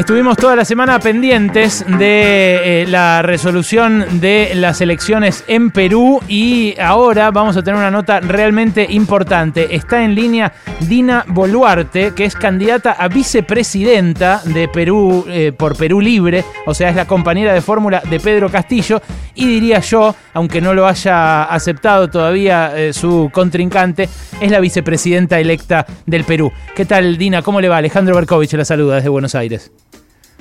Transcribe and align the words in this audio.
Estuvimos 0.00 0.38
toda 0.38 0.56
la 0.56 0.64
semana 0.64 0.98
pendientes 0.98 1.84
de 1.86 2.84
eh, 2.84 2.86
la 2.86 3.20
resolución 3.20 4.18
de 4.18 4.52
las 4.54 4.80
elecciones 4.80 5.44
en 5.46 5.70
Perú 5.70 6.22
y 6.26 6.74
ahora 6.80 7.30
vamos 7.30 7.54
a 7.58 7.62
tener 7.62 7.78
una 7.78 7.90
nota 7.90 8.18
realmente 8.20 8.86
importante. 8.88 9.74
Está 9.76 10.02
en 10.02 10.14
línea 10.14 10.54
Dina 10.88 11.26
Boluarte, 11.28 12.14
que 12.14 12.24
es 12.24 12.34
candidata 12.34 12.92
a 12.92 13.08
vicepresidenta 13.08 14.40
de 14.46 14.68
Perú 14.68 15.26
eh, 15.28 15.52
por 15.52 15.76
Perú 15.76 16.00
Libre, 16.00 16.46
o 16.64 16.72
sea, 16.72 16.88
es 16.88 16.96
la 16.96 17.06
compañera 17.06 17.52
de 17.52 17.60
fórmula 17.60 18.00
de 18.08 18.20
Pedro 18.20 18.48
Castillo 18.48 19.02
y 19.34 19.46
diría 19.46 19.80
yo, 19.80 20.16
aunque 20.32 20.62
no 20.62 20.72
lo 20.72 20.86
haya 20.86 21.44
aceptado 21.44 22.08
todavía 22.08 22.72
eh, 22.74 22.94
su 22.94 23.28
contrincante, 23.30 24.08
es 24.40 24.50
la 24.50 24.60
vicepresidenta 24.60 25.38
electa 25.38 25.84
del 26.06 26.24
Perú. 26.24 26.50
¿Qué 26.74 26.86
tal, 26.86 27.18
Dina? 27.18 27.42
¿Cómo 27.42 27.60
le 27.60 27.68
va? 27.68 27.76
Alejandro 27.76 28.14
Berkovich 28.14 28.54
la 28.54 28.64
saluda 28.64 28.94
desde 28.94 29.10
Buenos 29.10 29.34
Aires. 29.34 29.70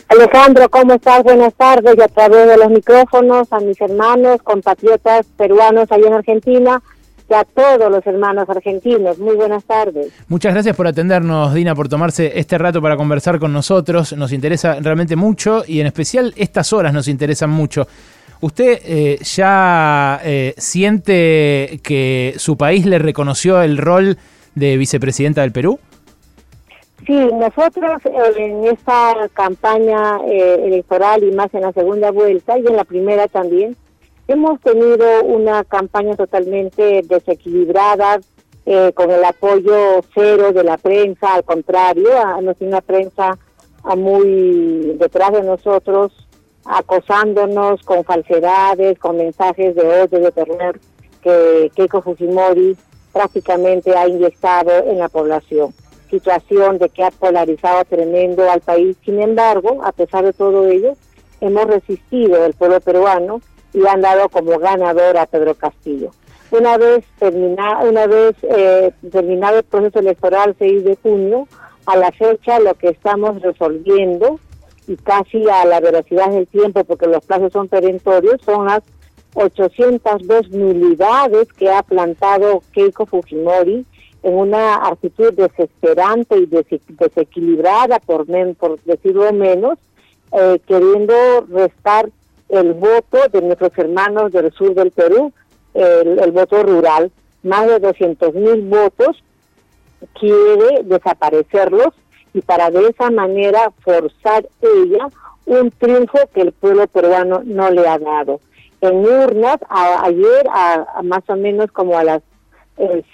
Alejandro, 0.10 0.68
¿cómo 0.70 0.94
estás? 0.94 1.24
Buenas 1.24 1.54
tardes. 1.54 1.94
Y 1.96 2.02
a 2.02 2.08
través 2.08 2.48
de 2.48 2.58
los 2.58 2.72
micrófonos 2.72 3.54
a 3.54 3.60
mis 3.60 3.80
hermanos, 3.80 4.42
compatriotas 4.42 5.28
peruanos 5.38 5.92
allá 5.92 6.08
en 6.08 6.14
Argentina 6.14 6.82
y 7.30 7.34
a 7.36 7.44
todos 7.44 7.92
los 7.92 8.06
hermanos 8.08 8.50
argentinos. 8.50 9.20
Muy 9.20 9.36
buenas 9.36 9.64
tardes. 9.66 10.12
Muchas 10.28 10.56
gracias 10.56 10.76
por 10.76 10.88
atendernos, 10.88 11.54
Dina, 11.54 11.76
por 11.76 11.90
tomarse 11.90 12.40
este 12.40 12.58
rato 12.58 12.82
para 12.82 12.98
conversar 12.98 13.38
con 13.38 13.54
nosotros. 13.54 14.14
Nos 14.14 14.34
interesa 14.34 14.80
realmente 14.82 15.16
mucho 15.16 15.64
y 15.68 15.80
en 15.80 15.86
especial 15.86 16.34
estas 16.38 16.74
horas 16.74 16.92
nos 16.92 17.08
interesan 17.08 17.52
mucho. 17.52 17.88
¿Usted 18.42 18.80
eh, 18.84 19.20
ya 19.22 20.22
eh, 20.24 20.56
siente 20.58 21.82
que 21.84 22.34
su 22.38 22.58
país 22.58 22.88
le 22.88 22.98
reconoció 22.98 23.62
el 23.62 23.78
rol 23.78 24.18
de 24.56 24.76
vicepresidenta 24.78 25.42
del 25.42 25.52
Perú? 25.52 25.80
Sí, 27.10 27.16
nosotros 27.16 28.06
eh, 28.06 28.34
en 28.38 28.66
esta 28.66 29.28
campaña 29.34 30.20
eh, 30.28 30.62
electoral 30.64 31.24
y 31.24 31.32
más 31.32 31.52
en 31.56 31.62
la 31.62 31.74
segunda 31.74 32.12
vuelta 32.12 32.60
y 32.60 32.68
en 32.68 32.76
la 32.76 32.84
primera 32.84 33.28
también, 33.28 33.76
hemos 34.28 34.62
tenido 34.62 35.24
una 35.24 35.64
campaña 35.64 36.16
totalmente 36.16 37.02
desequilibrada, 37.02 38.20
eh, 38.68 38.92
con 38.94 39.10
el 39.10 39.26
apoyo 39.26 40.02
cero 40.14 40.54
de 40.54 40.64
la 40.64 40.78
prensa, 40.78 41.34
al 41.34 41.44
contrario, 41.44 42.16
a, 42.16 42.38
una 42.38 42.82
prensa 42.82 43.40
muy 43.98 44.96
detrás 45.00 45.32
de 45.32 45.42
nosotros, 45.42 46.12
acosándonos 46.64 47.82
con 47.82 48.04
falsedades, 48.04 49.00
con 49.00 49.18
mensajes 49.18 49.74
de 49.74 49.82
odio, 49.82 50.20
de 50.20 50.32
terror, 50.32 50.80
que 51.24 51.72
Keiko 51.74 52.04
Fujimori 52.04 52.78
prácticamente 53.12 53.98
ha 53.98 54.08
inyectado 54.08 54.70
en 54.86 55.00
la 55.00 55.10
población 55.10 55.74
situación 56.10 56.78
de 56.78 56.90
que 56.90 57.04
ha 57.04 57.12
polarizado 57.12 57.84
tremendo 57.86 58.50
al 58.50 58.62
país. 58.62 58.98
Sin 59.06 59.22
embargo, 59.22 59.82
a 59.84 59.92
pesar 59.92 60.26
de 60.26 60.34
todo 60.34 60.68
ello, 60.68 60.94
hemos 61.42 61.66
resistido 61.66 62.46
el 62.46 62.54
pueblo 62.54 62.80
peruano 62.82 63.42
y 63.74 63.86
han 63.86 64.02
dado 64.02 64.30
como 64.30 64.58
ganador 64.60 65.18
a 65.18 65.26
Pedro 65.26 65.56
Castillo. 65.56 66.12
Una 66.52 66.78
vez, 66.78 67.06
termina, 67.20 67.80
una 67.80 68.08
vez 68.08 68.36
eh, 68.42 68.92
terminado 69.12 69.60
el 69.60 69.64
proceso 69.64 70.00
electoral 70.00 70.56
6 70.58 70.84
de 70.84 70.98
junio, 71.02 71.48
a 71.86 71.96
la 71.96 72.12
fecha 72.12 72.60
lo 72.60 72.74
que 72.76 72.90
estamos 72.90 73.42
resolviendo 73.42 74.40
y 74.88 74.96
casi 74.98 75.48
a 75.48 75.66
la 75.66 75.80
velocidad 75.80 76.32
del 76.32 76.48
tiempo, 76.48 76.84
porque 76.84 77.08
los 77.08 77.24
plazos 77.24 77.54
son 77.54 77.68
perentorios, 77.68 78.42
son 78.44 78.66
las 78.66 78.82
802 79.36 80.50
nulidades 80.50 81.54
que 81.54 81.70
ha 81.70 81.84
plantado 81.84 82.64
Keiko 82.74 83.06
Fujimori 83.06 83.86
una 84.22 84.88
actitud 84.88 85.34
desesperante 85.34 86.38
y 86.38 86.46
desequilibrada, 86.46 88.00
por, 88.00 88.26
por 88.56 88.82
decirlo 88.84 89.32
menos, 89.34 89.78
eh, 90.32 90.60
queriendo 90.68 91.14
restar 91.50 92.10
el 92.50 92.74
voto 92.74 93.18
de 93.32 93.42
nuestros 93.42 93.72
hermanos 93.78 94.32
del 94.32 94.52
sur 94.52 94.74
del 94.74 94.92
Perú, 94.92 95.32
el, 95.74 96.32
voto 96.32 96.64
rural, 96.64 97.12
más 97.44 97.68
de 97.68 97.80
200 97.80 98.34
mil 98.34 98.62
votos, 98.64 99.24
quiere 100.20 100.84
desaparecerlos 100.84 101.90
y 102.34 102.42
para 102.42 102.70
de 102.72 102.88
esa 102.88 103.10
manera 103.12 103.72
forzar 103.82 104.48
ella 104.62 105.08
un 105.46 105.72
triunfo 105.72 106.20
que 106.34 106.42
el 106.42 106.52
pueblo 106.52 106.88
peruano 106.88 107.42
no 107.44 107.70
le 107.70 107.88
ha 107.88 107.98
dado. 107.98 108.40
En 108.82 108.98
urnas, 108.98 109.58
ayer, 109.70 110.48
a, 110.52 111.02
más 111.04 111.24
o 111.28 111.36
menos 111.36 111.72
como 111.72 111.98
a 111.98 112.04
las 112.04 112.22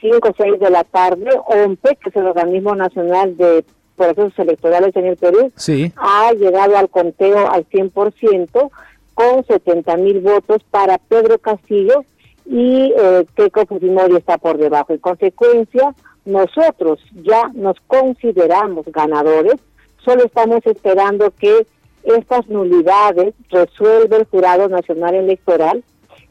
5 0.01 0.29
o 0.29 0.33
6 0.37 0.59
de 0.59 0.69
la 0.69 0.83
tarde, 0.83 1.29
OMPE, 1.47 1.97
que 1.97 2.09
es 2.09 2.15
el 2.15 2.27
Organismo 2.27 2.75
Nacional 2.75 3.35
de 3.35 3.65
Procesos 3.95 4.37
Electorales 4.37 4.95
en 4.95 5.05
el 5.05 5.17
Perú, 5.17 5.51
ha 5.95 6.33
llegado 6.33 6.77
al 6.77 6.89
conteo 6.89 7.49
al 7.49 7.67
100% 7.69 8.69
con 9.13 9.45
70 9.45 9.97
mil 9.97 10.19
votos 10.19 10.61
para 10.69 10.97
Pedro 10.97 11.39
Castillo 11.39 12.03
y 12.45 12.93
eh, 12.95 13.25
Keiko 13.35 13.65
Fujimori 13.65 14.17
está 14.17 14.37
por 14.37 14.57
debajo. 14.57 14.93
En 14.93 14.99
consecuencia, 14.99 15.95
nosotros 16.25 16.99
ya 17.23 17.49
nos 17.53 17.77
consideramos 17.87 18.85
ganadores, 18.87 19.55
solo 20.03 20.25
estamos 20.25 20.59
esperando 20.65 21.31
que 21.31 21.65
estas 22.03 22.47
nulidades 22.47 23.33
resuelva 23.49 24.17
el 24.17 24.25
Jurado 24.25 24.67
Nacional 24.69 25.15
Electoral, 25.15 25.83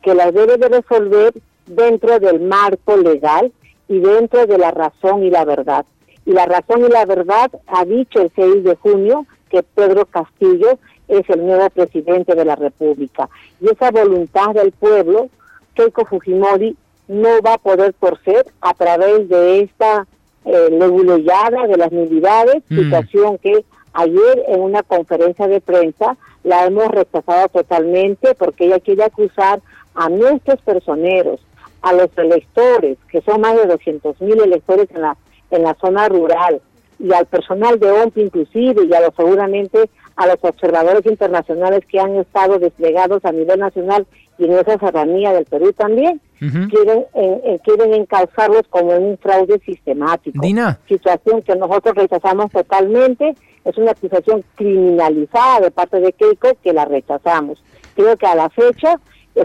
que 0.03 0.15
las 0.15 0.33
debe 0.33 0.57
de 0.57 0.69
resolver 0.69 1.33
dentro 1.67 2.19
del 2.19 2.41
marco 2.41 2.97
legal 2.97 3.53
y 3.89 3.99
dentro 3.99 4.47
de 4.47 4.59
la 4.59 4.71
razón 4.71 5.25
y 5.25 5.31
la 5.31 5.45
verdad. 5.45 5.85
Y 6.27 6.33
la 6.33 6.47
razón 6.47 6.85
y 6.85 6.89
la 6.89 7.05
verdad 7.05 7.51
ha 7.67 7.85
dicho 7.85 8.21
el 8.21 8.31
6 8.35 8.65
de 8.65 8.77
junio 8.77 9.27
que 9.51 9.63
Pedro 9.63 10.07
Castillo 10.07 10.79
es 11.09 11.29
el 11.29 11.47
nuevo 11.47 11.69
presidente 11.71 12.35
de 12.35 12.45
la 12.45 12.57
República. 12.57 13.29
Y 13.61 13.69
esa 13.69 13.91
voluntad 13.91 14.55
del 14.55 14.73
pueblo, 14.73 15.29
Keiko 15.75 16.07
Fujimori 16.07 16.77
no 17.09 17.43
va 17.43 17.55
a 17.55 17.59
poder 17.59 17.93
torcer 17.95 18.47
a 18.61 18.73
través 18.75 19.29
de 19.29 19.61
esta 19.61 20.07
eh, 20.45 20.69
de 20.71 21.77
las 21.77 21.93
nulidades, 21.93 22.63
mm. 22.69 22.77
situación 22.77 23.39
que 23.39 23.65
ayer 23.93 24.45
en 24.49 24.61
una 24.61 24.83
conferencia 24.83 25.47
de 25.47 25.61
prensa 25.61 26.17
la 26.43 26.67
hemos 26.67 26.89
rechazado 26.89 27.49
totalmente 27.49 28.35
porque 28.35 28.67
ella 28.67 28.81
quiere 28.81 29.05
acusar 29.05 29.61
a 29.95 30.09
nuestros 30.09 30.61
personeros, 30.63 31.41
a 31.85 31.93
los 31.93 32.09
electores, 32.17 32.97
que 33.11 33.21
son 33.21 33.43
más 33.43 33.57
de 33.57 33.67
200 33.67 34.21
mil 34.23 34.41
electores 34.41 34.89
en 34.91 35.03
la, 35.03 35.17
en 35.51 35.63
la 35.63 35.75
zona 35.75 36.09
rural, 36.09 36.61
y 36.99 37.13
al 37.13 37.27
personal 37.27 37.79
de 37.79 37.91
OMP 37.91 38.17
inclusive, 38.19 38.85
y 38.85 38.95
a 38.95 39.01
los 39.01 39.15
seguramente 39.15 39.91
a 40.17 40.27
los 40.27 40.39
observadores 40.43 41.05
internacionales 41.07 41.85
que 41.91 42.01
han 42.01 42.15
estado 42.17 42.59
desplegados 42.59 43.25
a 43.25 43.33
nivel 43.33 43.59
nacional 43.59 44.07
y 44.39 44.45
en 44.45 44.53
esa 44.53 44.79
serranía 44.79 45.33
del 45.33 45.45
Perú 45.45 45.73
también, 45.73 46.21
quieren, 46.39 47.05
eh, 47.15 47.59
quieren 47.65 47.95
encauzarlos 47.95 48.63
como 48.71 48.97
un 48.97 49.19
fraude 49.19 49.61
sistemático. 49.65 50.41
Situación 50.89 51.43
que 51.43 51.55
nosotros 51.57 51.95
rechazamos 51.95 52.51
totalmente, 52.51 53.35
es 53.65 53.77
una 53.77 53.93
acusación 53.93 54.45
criminalizada 54.55 55.61
de 55.61 55.71
parte 55.71 56.01
de 56.01 56.13
Keiko 56.13 56.57
que 56.63 56.73
la 56.73 56.85
rechazamos. 56.85 57.63
Creo 57.95 58.17
que 58.17 58.27
a 58.27 58.35
la 58.35 58.51
fecha 58.51 59.01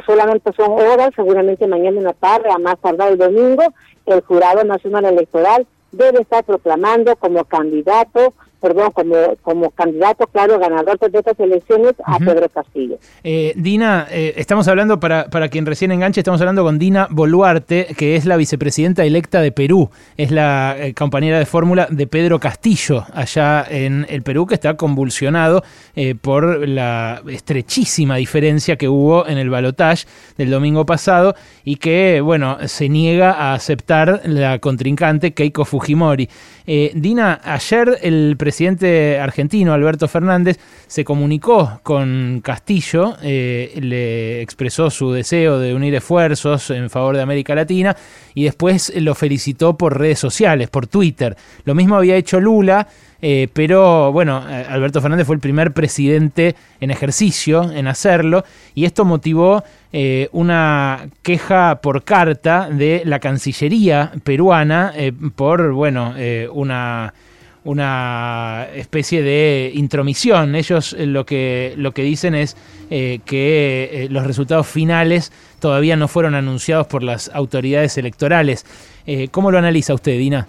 solamente 0.06 0.52
son 0.54 0.72
horas, 0.72 1.12
seguramente 1.16 1.68
mañana 1.68 1.98
en 1.98 2.04
la 2.04 2.14
tarde, 2.14 2.50
a 2.52 2.58
más 2.58 2.78
tardar 2.80 3.12
el 3.12 3.18
domingo, 3.18 3.64
el 4.06 4.22
Jurado 4.22 4.64
Nacional 4.64 5.06
Electoral 5.06 5.66
debe 5.92 6.22
estar 6.22 6.44
proclamando 6.44 7.16
como 7.16 7.46
candidato 7.46 8.34
perdón, 8.60 8.92
como, 8.92 9.16
como 9.42 9.72
candidato 9.72 10.28
claro 10.28 10.60
ganador 10.60 11.00
de 11.00 11.20
estas 11.20 11.40
elecciones 11.40 11.94
a 12.04 12.20
Pedro 12.20 12.50
Castillo. 12.50 12.98
Eh, 13.24 13.54
Dina, 13.56 14.08
eh, 14.12 14.34
estamos 14.38 14.68
hablando, 14.68 15.00
para, 15.00 15.30
para 15.30 15.50
quien 15.50 15.66
recién 15.66 15.92
enganche, 15.92 16.20
estamos 16.20 16.42
hablando 16.42 16.64
con 16.64 16.78
Dina 16.78 17.08
Boluarte, 17.10 17.88
que 17.98 18.16
es 18.16 18.26
la 18.26 18.38
vicepresidenta 18.38 19.06
electa 19.06 19.42
de 19.42 19.52
Perú, 19.52 19.90
es 20.18 20.32
la 20.32 20.76
eh, 20.78 20.94
compañera 20.94 21.40
de 21.40 21.46
fórmula 21.46 21.88
de 21.90 22.08
Pedro 22.08 22.40
Castillo, 22.40 23.06
allá 23.14 23.66
en 23.70 24.06
el 24.10 24.24
Perú, 24.24 24.46
que 24.46 24.56
está 24.56 24.76
convulsionado 24.76 25.64
por 26.22 26.68
la 26.68 27.22
estrechísima 27.28 28.16
diferencia 28.16 28.78
que 28.78 28.88
hubo 28.88 29.28
en 29.28 29.38
el 29.38 29.50
balotaje 29.50 30.08
del 30.38 30.50
domingo 30.50 30.86
pasado 30.86 31.36
y 31.64 31.76
que, 31.76 32.22
bueno, 32.22 32.58
se 32.68 32.90
niega 32.90 33.32
a 33.32 33.54
aceptar 33.54 34.22
la 34.26 34.60
contrincante 34.60 35.34
Keiko 35.34 35.66
Fujimori. 35.66 36.30
Dina, 36.66 37.42
ayer 37.44 37.98
el 38.02 38.36
presidente 38.38 38.49
presidente 38.50 39.20
argentino, 39.20 39.74
Alberto 39.74 40.08
Fernández, 40.08 40.58
se 40.88 41.06
comunicó 41.06 41.82
con 41.84 42.42
Castillo, 42.44 43.16
eh, 43.22 43.78
le 43.80 44.42
expresó 44.42 44.90
su 44.90 45.12
deseo 45.12 45.60
de 45.60 45.76
unir 45.76 45.94
esfuerzos 45.94 46.72
en 46.72 46.90
favor 46.90 47.16
de 47.16 47.22
América 47.22 47.54
Latina 47.54 47.96
y 48.34 48.46
después 48.46 48.92
lo 48.96 49.14
felicitó 49.14 49.78
por 49.78 50.00
redes 50.00 50.18
sociales, 50.18 50.68
por 50.68 50.88
Twitter. 50.88 51.38
Lo 51.64 51.76
mismo 51.76 51.96
había 51.96 52.16
hecho 52.16 52.40
Lula. 52.40 52.88
Eh, 53.22 53.50
pero 53.52 54.14
bueno, 54.14 54.42
eh, 54.50 54.66
Alberto 54.70 55.02
Fernández 55.02 55.28
fue 55.28 55.36
el 55.36 55.42
primer 55.42 55.74
presidente 55.74 56.56
en 56.80 56.90
ejercicio 56.90 57.70
en 57.70 57.88
hacerlo 57.88 58.46
y 58.74 58.86
esto 58.86 59.04
motivó 59.04 59.62
una 60.32 61.08
queja 61.22 61.82
por 61.82 62.04
carta 62.04 62.70
de 62.72 63.02
la 63.04 63.20
Cancillería 63.20 64.14
peruana 64.24 64.94
por, 65.36 65.74
bueno, 65.74 66.14
una 66.54 67.14
una 67.70 68.68
especie 68.74 69.22
de 69.22 69.72
intromisión. 69.74 70.56
Ellos 70.56 70.94
eh, 70.94 71.06
lo 71.06 71.26
que, 71.26 71.74
lo 71.78 71.92
que 71.92 72.04
dicen 72.04 72.36
es 72.36 72.58
eh, 72.90 73.20
que 73.26 74.08
los 74.10 74.26
resultados 74.26 74.68
finales 74.68 75.32
todavía 75.60 75.96
no 75.96 76.08
fueron 76.08 76.36
anunciados 76.36 76.88
por 76.88 77.04
las 77.04 77.30
autoridades 77.34 77.98
electorales. 77.98 78.66
¿Cómo 79.32 79.50
lo 79.50 79.58
analiza 79.58 79.96
usted, 79.96 80.12
Dina? 80.20 80.48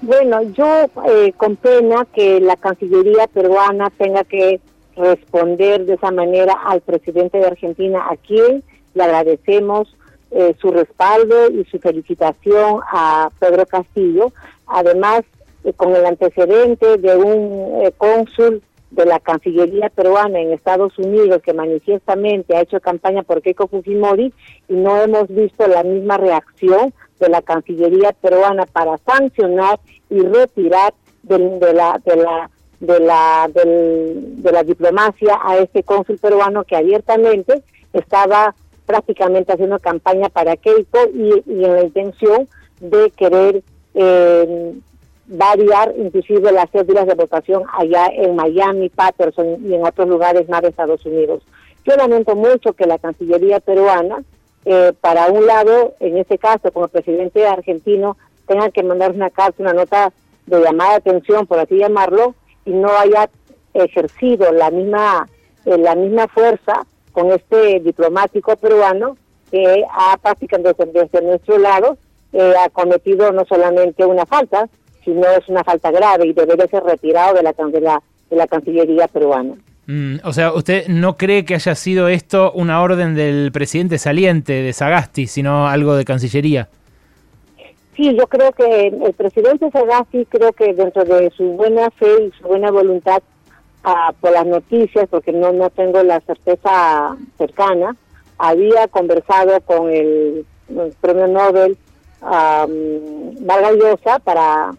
Bueno, 0.00 0.40
yo 0.54 0.90
con 1.36 1.56
pena 1.56 2.06
que 2.14 2.40
la 2.40 2.56
Cancillería 2.56 3.26
peruana 3.26 3.90
tenga 3.90 4.24
que 4.24 4.60
responder 4.96 5.84
de 5.84 5.94
esa 5.94 6.10
manera 6.10 6.54
al 6.64 6.80
presidente 6.80 7.36
de 7.36 7.46
Argentina, 7.46 8.06
a 8.10 8.16
quien 8.16 8.62
le 8.94 9.02
agradecemos 9.02 9.94
eh, 10.32 10.56
su 10.60 10.72
respaldo 10.72 11.50
y 11.50 11.64
su 11.66 11.78
felicitación 11.78 12.80
a 12.90 13.30
Pedro 13.38 13.64
Castillo, 13.64 14.32
además 14.66 15.20
eh, 15.20 15.35
con 15.74 15.94
el 15.94 16.06
antecedente 16.06 16.98
de 16.98 17.16
un 17.16 17.82
eh, 17.82 17.92
cónsul 17.96 18.62
de 18.90 19.04
la 19.04 19.18
Cancillería 19.20 19.90
peruana 19.90 20.40
en 20.40 20.52
Estados 20.52 20.96
Unidos 20.98 21.42
que 21.42 21.52
manifiestamente 21.52 22.56
ha 22.56 22.62
hecho 22.62 22.80
campaña 22.80 23.22
por 23.22 23.42
Keiko 23.42 23.66
Fujimori 23.66 24.32
y 24.68 24.74
no 24.74 25.02
hemos 25.02 25.28
visto 25.28 25.66
la 25.66 25.82
misma 25.82 26.16
reacción 26.16 26.94
de 27.18 27.28
la 27.28 27.42
Cancillería 27.42 28.12
peruana 28.12 28.66
para 28.66 28.98
sancionar 28.98 29.80
y 30.08 30.20
retirar 30.20 30.94
de, 31.22 31.38
la 31.72 32.00
de 32.04 32.16
la 32.16 32.50
de 32.78 33.00
la 33.00 33.50
de 33.52 34.52
la 34.52 34.62
diplomacia 34.62 35.40
a 35.42 35.58
este 35.58 35.82
cónsul 35.82 36.18
peruano 36.18 36.64
que 36.64 36.76
abiertamente 36.76 37.62
estaba 37.92 38.54
prácticamente 38.86 39.52
haciendo 39.52 39.78
campaña 39.80 40.28
para 40.28 40.56
Keiko 40.56 40.98
y, 41.12 41.42
en 41.64 41.74
la 41.74 41.82
intención 41.82 42.48
de 42.80 43.10
querer 43.10 43.62
eh, 43.94 44.74
variar 45.28 45.94
inclusive 45.96 46.52
las 46.52 46.70
cédulas 46.70 47.06
de 47.06 47.14
votación 47.14 47.64
allá 47.72 48.08
en 48.12 48.36
Miami, 48.36 48.88
Patterson 48.88 49.58
y 49.64 49.74
en 49.74 49.84
otros 49.84 50.08
lugares 50.08 50.48
más 50.48 50.62
de 50.62 50.68
Estados 50.68 51.04
Unidos. 51.04 51.42
Yo 51.84 51.96
lamento 51.96 52.34
mucho 52.34 52.72
que 52.72 52.86
la 52.86 52.98
Cancillería 52.98 53.60
peruana, 53.60 54.22
eh, 54.64 54.92
para 55.00 55.30
un 55.30 55.46
lado, 55.46 55.94
en 56.00 56.16
este 56.18 56.38
caso 56.38 56.72
como 56.72 56.88
presidente 56.88 57.46
argentino, 57.46 58.16
tenga 58.46 58.70
que 58.70 58.82
mandar 58.82 59.12
una 59.12 59.30
carta, 59.30 59.62
una 59.62 59.72
nota 59.72 60.12
de 60.46 60.60
llamada 60.60 60.90
de 60.90 60.96
atención, 60.96 61.46
por 61.46 61.58
así 61.58 61.76
llamarlo, 61.76 62.34
y 62.64 62.70
no 62.70 62.88
haya 62.96 63.30
ejercido 63.74 64.52
la 64.52 64.70
misma, 64.70 65.28
eh, 65.64 65.78
la 65.78 65.94
misma 65.94 66.26
fuerza 66.28 66.86
con 67.12 67.30
este 67.30 67.80
diplomático 67.80 68.56
peruano 68.56 69.16
que 69.50 69.84
ha 69.90 70.16
prácticamente 70.18 70.86
desde, 70.86 71.22
nuestro 71.22 71.58
lado 71.58 71.96
eh, 72.32 72.54
ha 72.62 72.68
cometido 72.70 73.32
no 73.32 73.44
solamente 73.46 74.04
una 74.04 74.26
falta, 74.26 74.68
sino 75.06 75.26
es 75.28 75.48
una 75.48 75.64
falta 75.64 75.90
grave 75.90 76.26
y 76.26 76.34
debería 76.34 76.66
ser 76.66 76.82
retirado 76.82 77.34
de 77.34 77.42
la, 77.42 77.52
de 77.52 77.80
la, 77.80 78.02
de 78.28 78.36
la 78.36 78.46
Cancillería 78.46 79.08
peruana. 79.08 79.54
Mm, 79.86 80.16
o 80.24 80.32
sea, 80.32 80.52
¿usted 80.52 80.88
no 80.88 81.16
cree 81.16 81.44
que 81.44 81.54
haya 81.54 81.74
sido 81.74 82.08
esto 82.08 82.52
una 82.52 82.82
orden 82.82 83.14
del 83.14 83.52
presidente 83.52 83.98
saliente 83.98 84.52
de 84.52 84.72
Sagasti, 84.72 85.28
sino 85.28 85.68
algo 85.68 85.94
de 85.94 86.04
Cancillería? 86.04 86.68
Sí, 87.96 88.14
yo 88.14 88.26
creo 88.26 88.52
que 88.52 88.88
el 88.88 89.14
presidente 89.14 89.70
Sagasti, 89.70 90.26
creo 90.26 90.52
que 90.52 90.74
dentro 90.74 91.04
de 91.04 91.30
su 91.30 91.44
buena 91.52 91.88
fe 91.92 92.24
y 92.24 92.30
su 92.38 92.48
buena 92.48 92.70
voluntad, 92.70 93.22
por 94.20 94.32
las 94.32 94.44
noticias, 94.44 95.06
porque 95.08 95.32
no, 95.32 95.52
no 95.52 95.70
tengo 95.70 96.02
la 96.02 96.20
certeza 96.20 97.16
cercana, 97.38 97.94
había 98.36 98.88
conversado 98.88 99.60
con 99.60 99.90
el, 99.90 100.44
premio 101.00 101.28
Nobel 101.28 101.76
um, 102.20 103.46
Vargas 103.46 104.20
para 104.24 104.72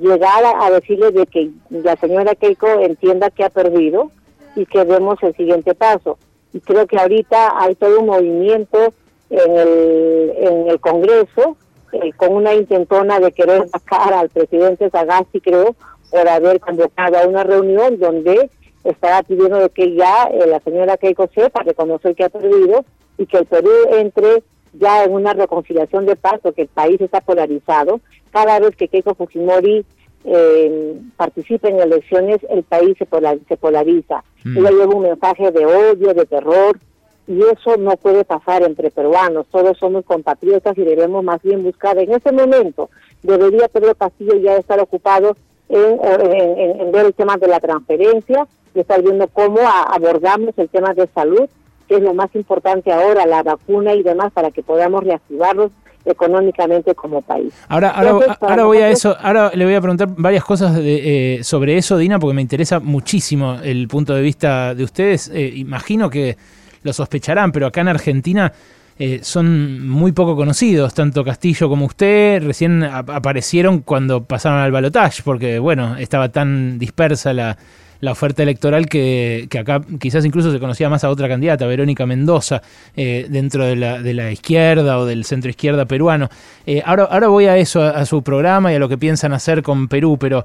llegar 0.00 0.44
a, 0.44 0.70
decirle 0.70 1.10
de 1.10 1.26
que 1.26 1.50
la 1.70 1.96
señora 1.96 2.34
Keiko 2.34 2.68
entienda 2.80 3.30
que 3.30 3.44
ha 3.44 3.50
perdido 3.50 4.10
y 4.56 4.66
que 4.66 4.84
demos 4.84 5.22
el 5.22 5.34
siguiente 5.36 5.74
paso. 5.74 6.18
Y 6.52 6.60
creo 6.60 6.86
que 6.86 6.98
ahorita 6.98 7.60
hay 7.60 7.74
todo 7.74 8.00
un 8.00 8.06
movimiento 8.06 8.92
en 9.30 9.56
el, 9.56 10.32
en 10.36 10.68
el 10.68 10.80
Congreso 10.80 11.56
eh, 11.92 12.12
con 12.16 12.34
una 12.34 12.54
intentona 12.54 13.18
de 13.18 13.32
querer 13.32 13.68
sacar 13.68 14.12
al 14.12 14.28
presidente 14.28 14.90
Sagasti, 14.90 15.40
creo, 15.40 15.74
por 16.10 16.28
haber 16.28 16.60
convocado 16.60 17.18
a 17.18 17.26
una 17.26 17.44
reunión 17.44 17.98
donde 17.98 18.50
estaba 18.84 19.22
pidiendo 19.22 19.58
de 19.58 19.70
que 19.70 19.94
ya 19.94 20.24
eh, 20.32 20.46
la 20.46 20.60
señora 20.60 20.96
Keiko 20.96 21.28
sepa, 21.34 21.62
reconocer 21.62 22.14
que 22.14 22.24
ha 22.24 22.28
perdido 22.28 22.84
y 23.18 23.26
que 23.26 23.38
el 23.38 23.46
Perú 23.46 23.70
entre 23.90 24.42
ya 24.72 25.04
en 25.04 25.12
una 25.12 25.32
reconciliación 25.32 26.06
de 26.06 26.16
paz, 26.16 26.40
porque 26.42 26.62
el 26.62 26.68
país 26.68 27.00
está 27.00 27.20
polarizado. 27.20 28.00
Cada 28.30 28.58
vez 28.60 28.76
que 28.76 28.88
Keiko 28.88 29.14
Fujimori 29.14 29.84
eh, 30.24 31.00
participa 31.16 31.68
en 31.68 31.80
elecciones, 31.80 32.40
el 32.48 32.62
país 32.62 32.96
se, 32.98 33.06
se 33.48 33.56
polariza. 33.56 34.22
Mm. 34.44 34.58
Ella 34.58 34.70
lleva 34.70 34.94
un 34.94 35.02
mensaje 35.02 35.50
de 35.50 35.66
odio, 35.66 36.14
de 36.14 36.26
terror, 36.26 36.78
y 37.30 37.42
eso 37.42 37.76
no 37.76 37.96
puede 37.96 38.24
pasar 38.24 38.62
entre 38.64 38.90
peruanos. 38.90 39.46
Todos 39.52 39.78
somos 39.78 40.04
compatriotas 40.04 40.76
y 40.76 40.82
debemos 40.82 41.22
más 41.22 41.40
bien 41.42 41.62
buscar 41.62 41.96
en 41.98 42.12
ese 42.12 42.32
momento. 42.32 42.90
Debería 43.22 43.68
Pedro 43.68 43.94
Castillo 43.94 44.34
ya 44.36 44.56
estar 44.56 44.80
ocupado 44.80 45.36
en, 45.68 46.90
ver 46.90 47.06
el 47.06 47.14
tema 47.14 47.36
de 47.36 47.46
la 47.46 47.60
transferencia 47.60 48.48
y 48.74 48.80
estar 48.80 49.00
viendo 49.00 49.28
cómo 49.28 49.60
abordamos 49.62 50.58
el 50.58 50.68
tema 50.68 50.92
de 50.92 51.06
salud, 51.08 51.48
que 51.90 51.96
es 51.96 52.02
lo 52.02 52.14
más 52.14 52.32
importante 52.36 52.92
ahora, 52.92 53.26
la 53.26 53.42
vacuna 53.42 53.94
y 53.94 54.04
demás, 54.04 54.30
para 54.32 54.52
que 54.52 54.62
podamos 54.62 55.02
reactivarlos 55.02 55.72
económicamente 56.04 56.94
como 56.94 57.20
país. 57.20 57.52
Ahora, 57.66 57.90
ahora, 57.90 58.38
ahora 58.40 58.64
voy 58.64 58.78
a 58.78 58.90
eso, 58.90 59.16
ahora 59.20 59.50
le 59.52 59.64
voy 59.64 59.74
a 59.74 59.80
preguntar 59.80 60.08
varias 60.16 60.44
cosas 60.44 60.76
de, 60.76 61.38
eh, 61.38 61.42
sobre 61.42 61.76
eso, 61.76 61.98
Dina, 61.98 62.20
porque 62.20 62.34
me 62.34 62.42
interesa 62.42 62.78
muchísimo 62.78 63.58
el 63.64 63.88
punto 63.88 64.14
de 64.14 64.22
vista 64.22 64.72
de 64.72 64.84
ustedes. 64.84 65.32
Eh, 65.34 65.52
imagino 65.56 66.08
que 66.08 66.36
lo 66.84 66.92
sospecharán, 66.92 67.50
pero 67.50 67.66
acá 67.66 67.80
en 67.80 67.88
Argentina 67.88 68.52
eh, 68.96 69.18
son 69.24 69.88
muy 69.88 70.12
poco 70.12 70.36
conocidos, 70.36 70.94
tanto 70.94 71.24
Castillo 71.24 71.68
como 71.68 71.86
usted, 71.86 72.40
recién 72.40 72.84
aparecieron 72.84 73.80
cuando 73.80 74.22
pasaron 74.22 74.60
al 74.60 74.70
balotaje, 74.70 75.22
porque 75.24 75.58
bueno, 75.58 75.96
estaba 75.96 76.28
tan 76.28 76.78
dispersa 76.78 77.34
la, 77.34 77.58
oferta 78.12 78.42
electoral 78.42 78.86
que, 78.86 79.48
acá 79.58 79.82
quizás 79.98 80.24
incluso 80.24 80.50
se 80.50 80.58
conocía 80.58 80.88
más 80.88 81.04
a 81.04 81.10
otra 81.10 81.28
candidata, 81.28 81.66
Verónica 81.66 82.06
Mendoza, 82.06 82.62
eh, 82.96 83.26
dentro 83.28 83.64
de 83.64 83.76
la, 83.76 84.00
de 84.00 84.14
la, 84.14 84.32
izquierda 84.32 84.98
o 84.98 85.06
del 85.06 85.24
centro 85.24 85.50
izquierda 85.50 85.84
peruano. 85.84 86.28
Eh, 86.66 86.82
ahora, 86.84 87.04
ahora 87.04 87.28
voy 87.28 87.46
a 87.46 87.56
eso, 87.58 87.82
a, 87.82 88.04
su 88.06 88.22
programa 88.22 88.72
y 88.72 88.76
a 88.76 88.78
lo 88.78 88.88
que 88.88 88.98
piensan 88.98 89.32
hacer 89.32 89.62
con 89.62 89.88
Perú, 89.88 90.16
pero 90.18 90.44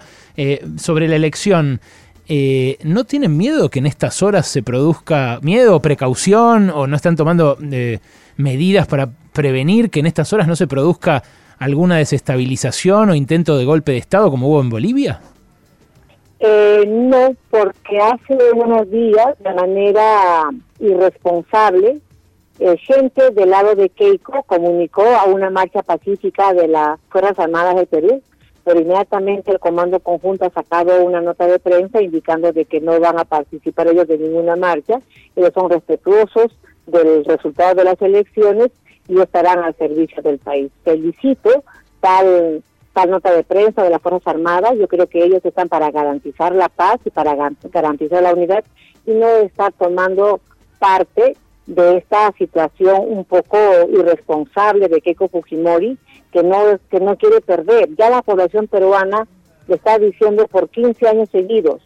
sobre 0.77 1.07
la 1.07 1.15
elección, 1.15 1.79
eh, 2.27 2.79
¿no 2.83 3.03
tienen 3.03 3.37
miedo 3.37 3.69
que 3.69 3.79
en 3.79 3.85
estas 3.85 4.23
horas 4.23 4.47
se 4.47 4.63
produzca 4.63 5.39
miedo, 5.43 5.79
precaución 5.81 6.71
o 6.71 6.87
no 6.87 6.95
están 6.95 7.15
tomando 7.15 7.57
eh, 7.61 7.99
medidas 8.37 8.87
para 8.87 9.11
prevenir 9.31 9.91
que 9.91 9.99
en 9.99 10.07
estas 10.07 10.33
horas 10.33 10.47
no 10.47 10.55
se 10.55 10.65
produzca 10.65 11.21
alguna 11.59 11.97
desestabilización 11.97 13.11
o 13.11 13.15
intento 13.15 13.57
de 13.57 13.65
golpe 13.65 13.91
de 13.91 13.99
Estado 13.99 14.31
como 14.31 14.47
hubo 14.47 14.61
en 14.61 14.69
Bolivia? 14.69 15.21
Eh, 16.39 16.83
no, 16.87 17.35
porque 17.49 17.99
hace 17.99 18.51
unos 18.53 18.89
días, 18.91 19.37
de 19.39 19.53
manera 19.53 20.49
irresponsable, 20.79 21.99
gente 22.79 23.31
del 23.31 23.49
lado 23.49 23.75
de 23.75 23.89
Keiko 23.89 24.43
comunicó 24.43 25.03
a 25.03 25.25
una 25.25 25.49
marcha 25.49 25.83
pacífica 25.83 26.53
de 26.53 26.67
las 26.67 26.99
Fuerzas 27.09 27.39
Armadas 27.39 27.75
de 27.75 27.85
Perú 27.85 28.21
pero 28.65 28.79
inmediatamente 28.81 29.51
el 29.51 29.59
Comando 29.59 29.99
Conjunto 29.99 30.45
ha 30.45 30.49
sacado 30.49 31.03
una 31.05 31.21
nota 31.21 31.45
de 31.45 31.59
prensa 31.59 32.01
indicando 32.01 32.51
de 32.51 32.65
que 32.65 32.81
no 32.81 32.99
van 32.99 33.19
a 33.19 33.23
participar 33.23 33.87
ellos 33.87 34.07
de 34.07 34.17
ninguna 34.17 34.55
marcha, 34.55 34.99
ellos 35.35 35.51
son 35.53 35.69
respetuosos 35.69 36.57
del 36.87 37.23
resultado 37.25 37.75
de 37.75 37.83
las 37.83 38.01
elecciones 38.01 38.71
y 39.07 39.21
estarán 39.21 39.59
al 39.59 39.75
servicio 39.75 40.23
del 40.23 40.39
país. 40.39 40.71
Felicito 40.83 41.63
tal 41.99 42.63
tal 42.95 43.09
nota 43.11 43.31
de 43.33 43.43
prensa 43.43 43.83
de 43.83 43.89
las 43.89 44.01
Fuerzas 44.01 44.25
Armadas, 44.25 44.77
yo 44.79 44.87
creo 44.87 45.07
que 45.07 45.21
ellos 45.21 45.43
están 45.43 45.67
para 45.67 45.91
garantizar 45.91 46.55
la 46.55 46.69
paz 46.69 46.97
y 47.03 47.09
para 47.09 47.35
garantizar 47.35 48.23
la 48.23 48.33
unidad 48.33 48.63
y 49.05 49.11
no 49.11 49.27
estar 49.27 49.73
tomando 49.73 50.39
parte 50.79 51.35
de 51.67 51.97
esta 51.97 52.31
situación 52.37 53.01
un 53.05 53.25
poco 53.25 53.57
irresponsable 53.91 54.87
de 54.87 55.01
Keiko 55.01 55.27
Fujimori, 55.27 55.97
que 56.31 56.41
no, 56.41 56.79
que 56.89 57.01
no 57.01 57.17
quiere 57.17 57.41
perder. 57.41 57.89
Ya 57.97 58.09
la 58.09 58.21
población 58.21 58.67
peruana 58.67 59.27
le 59.67 59.75
está 59.75 59.99
diciendo 59.99 60.47
por 60.47 60.69
15 60.69 61.05
años 61.05 61.29
seguidos, 61.29 61.81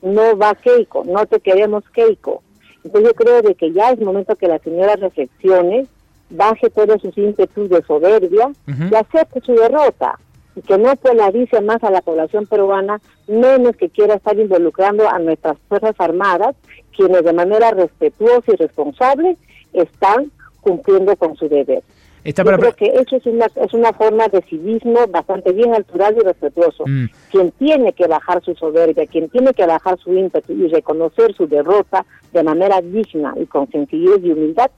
no 0.00 0.34
va 0.38 0.54
Keiko, 0.54 1.04
no 1.04 1.26
te 1.26 1.40
queremos 1.40 1.84
Keiko. 1.90 2.42
Entonces 2.84 3.10
yo 3.10 3.14
creo 3.14 3.42
de 3.42 3.54
que 3.54 3.70
ya 3.70 3.90
es 3.90 4.00
momento 4.00 4.34
que 4.36 4.48
la 4.48 4.58
señora 4.60 4.96
reflexione, 4.96 5.86
baje 6.30 6.70
todos 6.70 7.02
sus 7.02 7.16
ímpetus 7.18 7.68
de 7.68 7.82
soberbia 7.82 8.50
y 8.66 8.94
acepte 8.94 9.42
su 9.42 9.52
derrota 9.52 10.18
y 10.56 10.62
que 10.62 10.78
no 10.78 10.94
polarice 10.96 11.60
más 11.60 11.82
a 11.82 11.90
la 11.90 12.00
población 12.00 12.46
peruana, 12.46 13.00
menos 13.26 13.76
que 13.76 13.90
quiera 13.90 14.14
estar 14.14 14.38
involucrando 14.38 15.08
a 15.08 15.18
nuestras 15.18 15.56
Fuerzas 15.68 15.94
Armadas, 15.98 16.54
quienes 16.96 17.24
de 17.24 17.32
manera 17.32 17.70
respetuosa 17.70 18.52
y 18.52 18.56
responsable 18.56 19.36
están 19.72 20.30
cumpliendo 20.60 21.16
con 21.16 21.36
su 21.36 21.48
deber. 21.48 21.82
Está 22.24 22.42
Yo 22.42 22.56
creo 22.56 22.72
que 22.72 22.86
eso 22.86 23.16
es 23.16 23.26
una, 23.26 23.46
es 23.54 23.74
una 23.74 23.92
forma 23.92 24.28
de 24.28 24.40
civismo 24.42 25.06
bastante 25.08 25.52
bien 25.52 25.74
alturado 25.74 26.16
y 26.18 26.24
respetuoso. 26.24 26.84
Mm. 26.86 27.04
Quien 27.30 27.50
tiene 27.52 27.92
que 27.92 28.06
bajar 28.06 28.42
su 28.42 28.54
soberbia, 28.54 29.06
quien 29.06 29.28
tiene 29.28 29.52
que 29.52 29.66
bajar 29.66 29.98
su 29.98 30.14
ímpetu 30.14 30.54
y 30.54 30.68
reconocer 30.68 31.34
su 31.34 31.46
derrota 31.46 32.06
de 32.32 32.42
manera 32.42 32.80
digna 32.80 33.34
y 33.38 33.44
con 33.44 33.70
sencillez 33.70 34.20
y 34.22 34.32
humildad 34.32 34.70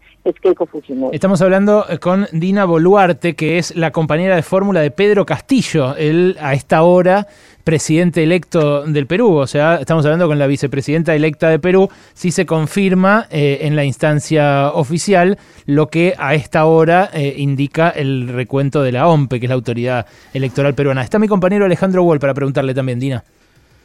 Estamos 1.12 1.40
hablando 1.40 1.86
eh, 1.88 1.98
con 1.98 2.26
Dina 2.32 2.64
Boluarte, 2.64 3.34
que 3.34 3.58
es 3.58 3.76
la 3.76 3.92
compañera 3.92 4.34
de 4.34 4.42
fórmula 4.42 4.80
de 4.80 4.90
Pedro 4.90 5.24
Castillo. 5.24 5.94
Él 5.96 6.36
a 6.40 6.54
esta 6.54 6.82
hora 6.82 7.26
presidente 7.62 8.22
electo 8.22 8.84
del 8.84 9.06
Perú, 9.06 9.34
o 9.34 9.46
sea, 9.46 9.76
estamos 9.76 10.04
hablando 10.04 10.28
con 10.28 10.38
la 10.38 10.46
vicepresidenta 10.46 11.14
electa 11.16 11.48
de 11.48 11.58
Perú, 11.58 11.88
si 12.14 12.30
se 12.30 12.46
confirma 12.46 13.26
eh, 13.30 13.58
en 13.62 13.74
la 13.74 13.84
instancia 13.84 14.70
oficial 14.72 15.36
lo 15.64 15.88
que 15.88 16.14
a 16.16 16.34
esta 16.34 16.64
hora 16.66 17.10
eh, 17.12 17.34
indica 17.38 17.90
el 17.90 18.28
recuento 18.28 18.82
de 18.82 18.92
la 18.92 19.08
OMPE, 19.08 19.40
que 19.40 19.46
es 19.46 19.50
la 19.50 19.56
autoridad 19.56 20.06
electoral 20.32 20.74
peruana. 20.74 21.02
Está 21.02 21.18
mi 21.18 21.26
compañero 21.26 21.64
Alejandro 21.64 22.04
Wall 22.04 22.20
para 22.20 22.34
preguntarle 22.34 22.72
también, 22.72 23.00
Dina. 23.00 23.24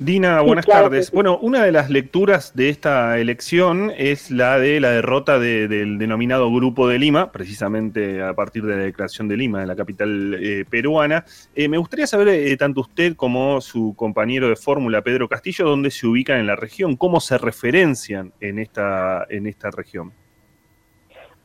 Dina, 0.04 0.42
buenas 0.42 0.66
tardes. 0.66 1.12
Bueno, 1.12 1.38
una 1.44 1.64
de 1.64 1.72
las 1.72 1.92
lecturas 1.92 2.56
de 2.56 2.70
esta 2.70 3.20
elección 3.20 3.92
es 3.96 4.32
la 4.32 4.58
de 4.58 4.80
la 4.80 4.90
derrota 4.90 5.38
del 5.38 6.00
denominado 6.00 6.52
Grupo 6.52 6.88
de 6.88 6.98
Lima, 6.98 7.32
precisamente 7.32 8.24
a 8.24 8.34
partir 8.34 8.64
de 8.66 8.78
la 8.78 8.82
declaración 8.82 9.28
de 9.28 9.38
Lima, 9.38 9.60
de 9.60 9.68
la 9.68 9.76
capital 9.76 10.40
eh, 10.42 10.66
peruana. 10.68 11.24
Eh, 11.54 11.68
me 11.68 11.78
gustaría 11.78 12.08
saber, 12.08 12.30
eh, 12.30 12.58
tanto 12.58 12.82
usted 12.82 13.16
como 13.16 13.62
su 13.62 13.94
compañero 13.96 14.50
de 14.50 14.56
fórmula, 14.56 15.04
Pedro 15.04 15.30
Castillo, 15.30 15.66
dónde 15.66 15.92
se 15.92 16.08
ubican 16.08 16.40
en 16.40 16.48
la 16.48 16.56
región, 16.56 16.96
cómo 16.96 17.20
se 17.20 17.38
referencian 17.38 18.34
en 18.40 18.58
esta, 18.58 19.28
en 19.30 19.46
esta 19.46 19.70
región. 19.70 20.12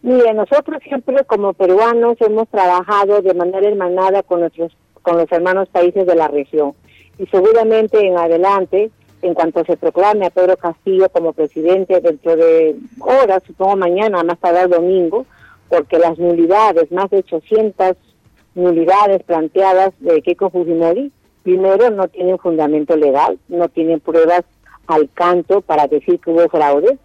Mire, 0.01 0.33
nosotros 0.33 0.79
siempre 0.83 1.23
como 1.27 1.53
peruanos 1.53 2.17
hemos 2.23 2.49
trabajado 2.49 3.21
de 3.21 3.35
manera 3.35 3.69
hermanada 3.69 4.23
con, 4.23 4.41
nuestros, 4.41 4.75
con 5.03 5.19
los 5.19 5.31
hermanos 5.31 5.69
países 5.69 6.07
de 6.07 6.15
la 6.15 6.29
región 6.29 6.73
y 7.19 7.27
seguramente 7.27 8.07
en 8.07 8.19
adelante, 8.19 8.91
en 9.23 9.35
cuanto 9.35 9.65
se 9.65 9.77
proclame 9.77 10.27
a 10.27 10.31
Pedro 10.31 10.57
Castillo 10.57 11.09
como 11.09 11.33
presidente 11.33 12.01
dentro 12.01 12.37
de 12.37 12.77
horas, 13.01 13.43
supongo 13.47 13.77
mañana, 13.77 14.23
más 14.23 14.39
tarde 14.39 14.67
domingo, 14.69 15.27
porque 15.69 15.99
las 15.99 16.19
nulidades, 16.19 16.93
más 16.93 17.11
de 17.11 17.19
800 17.19 17.97
nulidades 18.55 19.23
planteadas 19.23 19.93
de 20.01 20.23
Keiko 20.23 20.51
Fujimori, 20.51 21.11
primero 21.43 21.91
no 21.91 22.09
tienen 22.09 22.39
fundamento 22.39 22.97
legal, 22.97 23.39
no 23.49 23.69
tienen 23.69 24.01
pruebas 24.01 24.43
al 24.87 25.09
canto 25.13 25.61
para 25.63 25.87
decir 25.87 26.21
que 26.21 26.31
hubo 26.31 26.49
fraude. 26.49 26.99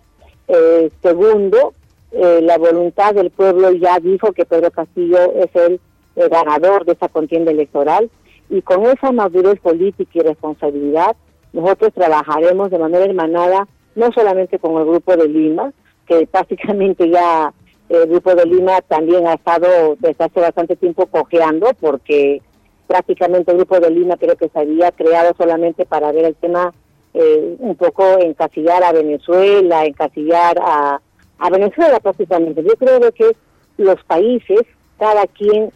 Eh, 0.47 0.91
segundo, 1.01 1.73
eh, 2.11 2.41
la 2.41 2.57
voluntad 2.57 3.15
del 3.15 3.31
pueblo 3.31 3.71
ya 3.71 3.99
dijo 3.99 4.33
que 4.33 4.45
Pedro 4.45 4.69
Castillo 4.71 5.33
es 5.33 5.49
el 5.55 5.79
ganador 6.15 6.85
de 6.85 6.91
esa 6.91 7.07
contienda 7.07 7.51
electoral 7.51 8.09
y 8.51 8.61
con 8.61 8.85
esa 8.85 9.13
madurez 9.13 9.59
política 9.61 10.11
y 10.13 10.19
responsabilidad, 10.19 11.15
nosotros 11.53 11.93
trabajaremos 11.93 12.69
de 12.69 12.79
manera 12.79 13.05
hermanada, 13.05 13.65
no 13.95 14.11
solamente 14.11 14.59
con 14.59 14.77
el 14.77 14.85
Grupo 14.85 15.15
de 15.15 15.29
Lima, 15.29 15.71
que 16.05 16.27
prácticamente 16.31 17.09
ya 17.09 17.53
el 17.87 18.09
Grupo 18.09 18.35
de 18.35 18.45
Lima 18.45 18.81
también 18.81 19.25
ha 19.25 19.35
estado 19.35 19.95
desde 19.99 20.25
hace 20.25 20.41
bastante 20.41 20.75
tiempo 20.75 21.05
cojeando, 21.05 21.67
porque 21.79 22.41
prácticamente 22.87 23.51
el 23.51 23.57
Grupo 23.57 23.79
de 23.79 23.89
Lima 23.89 24.17
creo 24.17 24.35
que 24.35 24.49
se 24.49 24.59
había 24.59 24.91
creado 24.91 25.33
solamente 25.37 25.85
para 25.85 26.11
ver 26.11 26.25
el 26.25 26.35
tema 26.35 26.73
eh, 27.13 27.55
un 27.57 27.75
poco 27.75 28.03
encasillar 28.19 28.83
a 28.83 28.91
Venezuela, 28.91 29.85
encasillar 29.85 30.57
a, 30.61 30.99
a 31.39 31.49
Venezuela 31.49 32.01
prácticamente. 32.01 32.63
Yo 32.63 32.75
creo 32.75 32.99
que 33.13 33.33
los 33.77 34.03
países, 34.03 34.59
cada 34.99 35.25
quien 35.27 35.71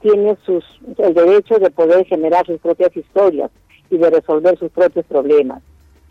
tiene 0.00 0.36
sus, 0.44 0.64
el 0.98 1.14
derecho 1.14 1.58
de 1.58 1.70
poder 1.70 2.06
generar 2.06 2.46
sus 2.46 2.60
propias 2.60 2.96
historias 2.96 3.50
y 3.90 3.96
de 3.96 4.10
resolver 4.10 4.58
sus 4.58 4.70
propios 4.70 5.06
problemas. 5.06 5.62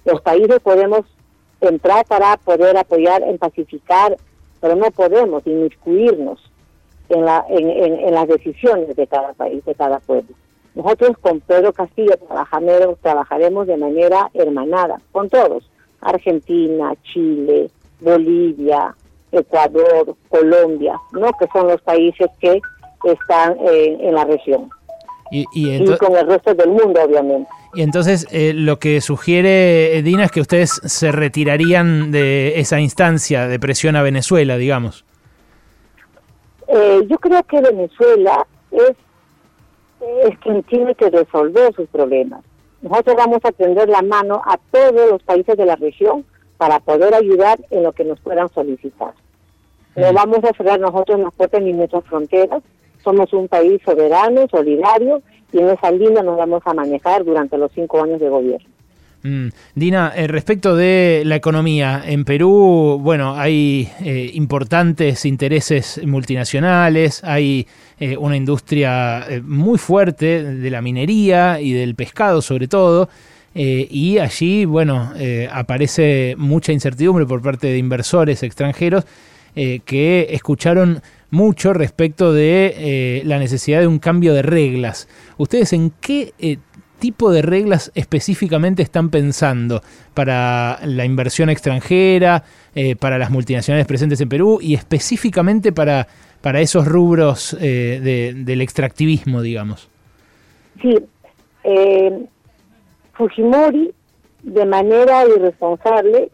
Los 0.06 0.22
países 0.22 0.60
podemos 0.60 1.01
entrar 1.62 2.06
para 2.06 2.38
poder 2.38 2.77
apoyar 2.77 3.24
en 3.24 3.38
pacificar, 3.38 4.17
pero 4.62 4.75
no 4.75 4.89
podemos 4.91 5.46
inmiscuirnos 5.46 6.39
en, 7.10 7.25
la, 7.25 7.46
en, 7.50 7.70
en, 7.70 8.13
las 8.13 8.27
decisiones 8.27 8.96
de 8.96 9.08
cada 9.08 9.34
país, 9.34 9.63
de 9.65 9.75
cada 9.75 10.00
pueblo. 10.00 10.36
Nosotros 10.75 11.17
con 11.20 11.39
Pedro 11.39 11.74
Castillo 11.74 12.17
trabajaremos, 12.17 13.00
trabajaremos 13.00 13.67
de 13.67 13.77
manera 13.77 14.29
hermanada 14.34 15.01
con 15.12 15.29
todos, 15.29 15.70
Argentina, 16.01 16.94
Chile, 17.03 17.70
Bolivia, 18.00 18.96
Ecuador, 19.32 20.15
Colombia, 20.29 21.00
¿no? 21.12 21.32
que 21.39 21.48
son 21.51 21.67
los 21.67 21.82
países 21.82 22.27
que 22.39 22.62
están 23.03 23.57
eh, 23.59 23.97
en 23.99 24.13
la 24.15 24.25
región. 24.25 24.69
Y, 25.29 25.43
con 25.97 26.15
el 26.15 26.25
resto 26.25 26.53
del 26.53 26.69
mundo, 26.69 27.01
obviamente. 27.03 27.49
Y 27.73 27.81
entonces 27.81 28.27
eh, 28.31 28.53
lo 28.53 28.79
que 28.79 29.01
sugiere 29.01 30.01
Dina 30.01 30.23
es 30.23 30.31
que 30.31 30.39
ustedes 30.39 30.71
se 30.85 31.11
retirarían 31.11 32.11
de 32.11 32.59
esa 32.59 32.79
instancia 32.79 33.47
de 33.47 33.59
presión 33.59 33.97
a 33.97 34.03
Venezuela, 34.03 34.55
digamos. 34.57 35.03
Eh, 36.67 37.01
yo 37.09 37.17
creo 37.17 37.43
que 37.43 37.61
Venezuela 37.61 38.47
es, 38.71 38.93
es 40.23 40.37
quien 40.39 40.63
tiene 40.63 40.95
que 40.95 41.09
resolver 41.09 41.73
sus 41.73 41.87
problemas. 41.89 42.43
Nosotros 42.81 43.15
vamos 43.15 43.39
a 43.43 43.51
tender 43.51 43.89
la 43.89 44.01
mano 44.01 44.41
a 44.45 44.57
todos 44.71 45.11
los 45.11 45.23
países 45.23 45.57
de 45.57 45.65
la 45.65 45.75
región 45.75 46.25
para 46.57 46.79
poder 46.79 47.13
ayudar 47.13 47.59
en 47.69 47.83
lo 47.83 47.91
que 47.93 48.03
nos 48.03 48.19
puedan 48.19 48.49
solicitar. 48.53 49.13
No 49.95 50.11
mm. 50.11 50.15
vamos 50.15 50.43
a 50.43 50.53
cerrar 50.55 50.79
nosotros 50.79 51.19
las 51.19 51.33
puertas 51.33 51.61
ni 51.61 51.73
nuestras 51.73 52.03
fronteras, 52.05 52.61
somos 53.07 53.31
un 53.31 53.47
país 53.47 53.81
soberano, 53.85 54.47
solidario, 54.51 55.21
y 55.53 55.59
en 55.59 55.69
esa 55.69 55.89
línea 55.91 56.21
nos 56.21 56.35
vamos 56.35 56.61
a 56.65 56.73
manejar 56.73 57.23
durante 57.23 57.57
los 57.57 57.71
cinco 57.73 58.03
años 58.03 58.19
de 58.19 58.27
gobierno. 58.27 58.67
Mm. 59.23 59.47
Dina, 59.75 60.11
eh, 60.13 60.27
respecto 60.27 60.75
de 60.75 61.23
la 61.25 61.37
economía, 61.37 62.03
en 62.05 62.25
Perú, 62.25 62.99
bueno, 63.01 63.35
hay 63.35 63.89
eh, 64.03 64.31
importantes 64.33 65.25
intereses 65.25 66.01
multinacionales, 66.05 67.23
hay 67.23 67.65
eh, 67.97 68.17
una 68.17 68.35
industria 68.35 69.25
muy 69.45 69.77
fuerte 69.77 70.43
de 70.43 70.69
la 70.69 70.81
minería 70.81 71.61
y 71.61 71.71
del 71.71 71.95
pescado 71.95 72.41
sobre 72.41 72.67
todo, 72.67 73.09
y 73.59 74.19
allí, 74.19 74.65
bueno, 74.65 75.13
aparece 75.51 76.35
mucha 76.37 76.71
incertidumbre 76.71 77.25
por 77.25 77.41
parte 77.41 77.65
de 77.65 77.79
inversores 77.79 78.43
extranjeros 78.43 79.03
que 79.85 80.27
escucharon 80.29 81.01
mucho 81.29 81.73
respecto 81.73 82.33
de 82.33 82.73
eh, 82.77 83.21
la 83.25 83.39
necesidad 83.39 83.81
de 83.81 83.87
un 83.87 83.99
cambio 83.99 84.33
de 84.33 84.41
reglas. 84.41 85.07
¿Ustedes 85.37 85.73
en 85.73 85.91
qué 86.01 86.33
eh, 86.39 86.57
tipo 86.99 87.31
de 87.31 87.41
reglas 87.41 87.91
específicamente 87.95 88.81
están 88.81 89.09
pensando 89.09 89.81
para 90.13 90.79
la 90.85 91.05
inversión 91.05 91.49
extranjera, 91.49 92.43
eh, 92.73 92.95
para 92.95 93.17
las 93.17 93.29
multinacionales 93.29 93.85
presentes 93.85 94.21
en 94.21 94.29
Perú 94.29 94.59
y 94.61 94.73
específicamente 94.73 95.71
para, 95.71 96.07
para 96.41 96.61
esos 96.61 96.87
rubros 96.87 97.55
del 97.59 98.61
extractivismo, 98.61 99.41
digamos? 99.41 99.89
Sí, 100.81 100.95
Fujimori 103.13 103.91
de 104.43 104.65
manera 104.65 105.25
irresponsable 105.27 106.29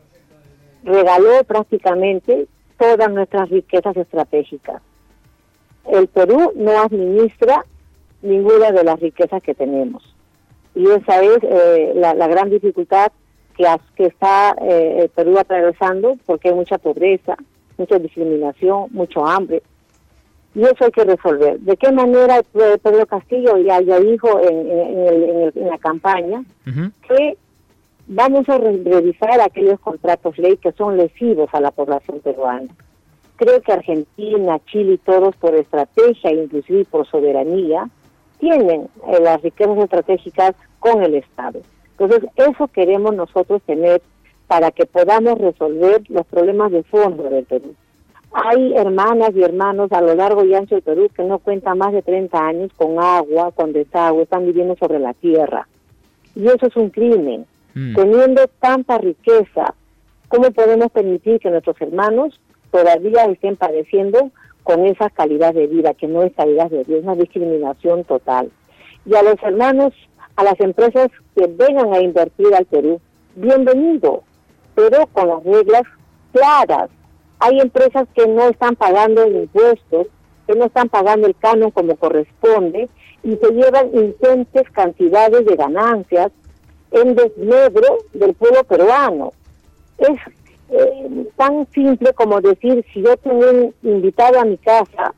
regaló 0.84 1.44
prácticamente 1.46 2.48
todas 2.84 3.12
nuestras 3.12 3.50
riquezas 3.50 3.96
estratégicas. 3.96 4.82
El 5.90 6.08
Perú 6.08 6.52
no 6.56 6.82
administra 6.82 7.64
ninguna 8.22 8.72
de 8.72 8.84
las 8.84 9.00
riquezas 9.00 9.42
que 9.42 9.54
tenemos. 9.54 10.04
Y 10.76 10.86
esa 10.90 11.22
es 11.22 11.38
eh, 11.44 11.94
la, 11.96 12.28
gran 12.28 12.50
dificultad 12.50 13.12
que, 13.56 13.66
que 13.96 14.08
está 14.08 14.56
eh, 14.62 15.04
el 15.04 15.10
Perú 15.10 15.38
atravesando, 15.38 16.18
porque 16.26 16.50
hay 16.50 16.56
mucha 16.56 16.78
pobreza, 16.78 17.38
mucha 17.78 18.00
discriminación, 18.00 18.88
mucho 18.92 19.26
hambre. 19.26 19.62
Y 20.56 20.62
eso 20.64 20.86
hay 20.86 20.92
que 20.92 21.06
resolver. 21.06 21.60
¿De 21.60 21.78
qué 21.78 21.92
manera 21.92 22.42
Pedro 22.52 23.06
Castillo 23.08 23.58
ya, 23.58 23.82
ya 23.82 24.00
dijo 24.00 24.40
en, 24.42 25.68
la 25.68 25.78
campaña 25.78 26.44
que 27.08 27.38
vamos 28.08 28.48
a 28.50 28.58
revisar 28.58 29.42
aquellos 29.42 29.80
contratos 29.80 30.38
ley 30.38 30.58
que 30.58 30.72
son 30.74 30.98
lesivos 30.98 31.50
a 31.54 31.62
la 31.62 31.72
población 31.72 32.20
peruana. 32.20 32.68
Creo 33.36 33.62
que 33.62 33.74
Argentina, 33.74 34.60
Chile 34.66 34.94
y 34.94 34.98
todos 35.00 35.36
por 35.38 35.56
estrategia, 35.56 36.32
inclusive 36.32 36.86
por 36.86 37.08
soberanía, 37.08 37.90
tienen 38.40 38.90
eh, 39.08 39.20
las 39.22 39.42
riquezas 39.42 39.78
estratégicas 39.78 40.54
con 40.80 41.02
el 41.02 41.16
Estado. 41.16 41.62
Entonces, 41.98 42.30
eso 42.36 42.68
queremos 42.68 43.16
nosotros 43.16 43.62
tener 43.64 44.02
para 44.48 44.72
que 44.72 44.86
podamos 44.86 45.38
resolver 45.38 46.04
los 46.10 46.26
problemas 46.28 46.72
de 46.72 46.84
fondo 46.84 47.24
del 47.24 47.46
Perú. 47.46 47.74
Hay 48.34 48.74
hermanas 48.74 49.32
y 49.36 49.44
hermanos 49.44 49.92
a 49.92 50.02
lo 50.02 50.16
largo 50.16 50.44
y 50.44 50.54
ancho 50.56 50.76
del 50.76 50.84
Perú 50.84 51.10
que 51.16 51.24
no 51.24 51.40
cuentan 51.40 51.78
más 51.78 51.94
de 51.94 52.02
30 52.02 52.38
años 52.38 52.72
con 52.76 53.00
agua, 53.00 53.52
con 53.52 53.74
desagüe, 53.74 54.24
están 54.24 54.46
viviendo 54.46 54.76
sobre 54.76 55.00
la 55.00 55.14
tierra. 55.14 55.68
Y 56.36 56.48
eso 56.48 56.66
es 56.68 56.76
un 56.76 56.90
crimen. 56.90 57.46
Mm. 57.74 57.96
Teniendo 57.96 58.48
tanta 58.60 58.98
riqueza, 58.98 59.74
¿cómo 60.28 60.52
podemos 60.52 60.92
permitir 60.92 61.40
que 61.40 61.50
nuestros 61.50 61.80
hermanos 61.82 62.40
todavía 62.72 63.26
estén 63.26 63.56
padeciendo 63.56 64.32
con 64.64 64.86
esa 64.86 65.10
calidad 65.10 65.54
de 65.54 65.68
vida, 65.68 65.94
que 65.94 66.08
no 66.08 66.24
es 66.24 66.34
calidad 66.34 66.72
de 66.72 66.84
vida, 66.84 66.98
es 66.98 67.04
una 67.04 67.16
discriminación 67.16 68.04
total. 68.06 68.52
Y 69.06 69.16
a 69.16 69.22
los 69.22 69.36
hermanos, 69.44 69.94
a 70.36 70.44
las 70.44 70.60
empresas 70.60 71.10
que 71.36 71.48
vengan 71.48 71.94
a 71.94 72.00
invertir 72.00 72.54
al 72.56 72.66
Perú, 72.66 73.00
bienvenido, 73.36 74.24
pero 74.74 75.06
con 75.08 75.28
las 75.28 75.44
reglas 75.44 75.84
claras. 76.32 76.90
Hay 77.40 77.60
empresas 77.60 78.08
que 78.16 78.26
no 78.26 78.48
están 78.50 78.76
pagando 78.76 79.28
impuestos, 79.28 80.08
que 80.48 80.56
no 80.56 80.66
están 80.66 80.90
pagando 80.90 81.28
el 81.28 81.36
canon 81.36 81.72
como 81.72 81.96
corresponde 81.98 82.90
y 83.24 83.36
se 83.36 83.52
llevan 83.52 83.90
ingentes 83.94 84.70
cantidades 84.72 85.46
de 85.46 85.56
ganancias 85.56 86.32
en 86.94 87.16
desmedro 87.16 87.98
del 88.14 88.34
pueblo 88.34 88.64
peruano. 88.64 89.34
Es 89.98 90.20
eh, 90.70 91.28
tan 91.36 91.68
simple 91.74 92.14
como 92.14 92.40
decir, 92.40 92.86
si 92.94 93.02
yo 93.02 93.18
tengo 93.18 93.50
un 93.50 93.74
invitado 93.84 94.40
a 94.40 94.46
mi 94.46 94.58
casa, 94.58 95.14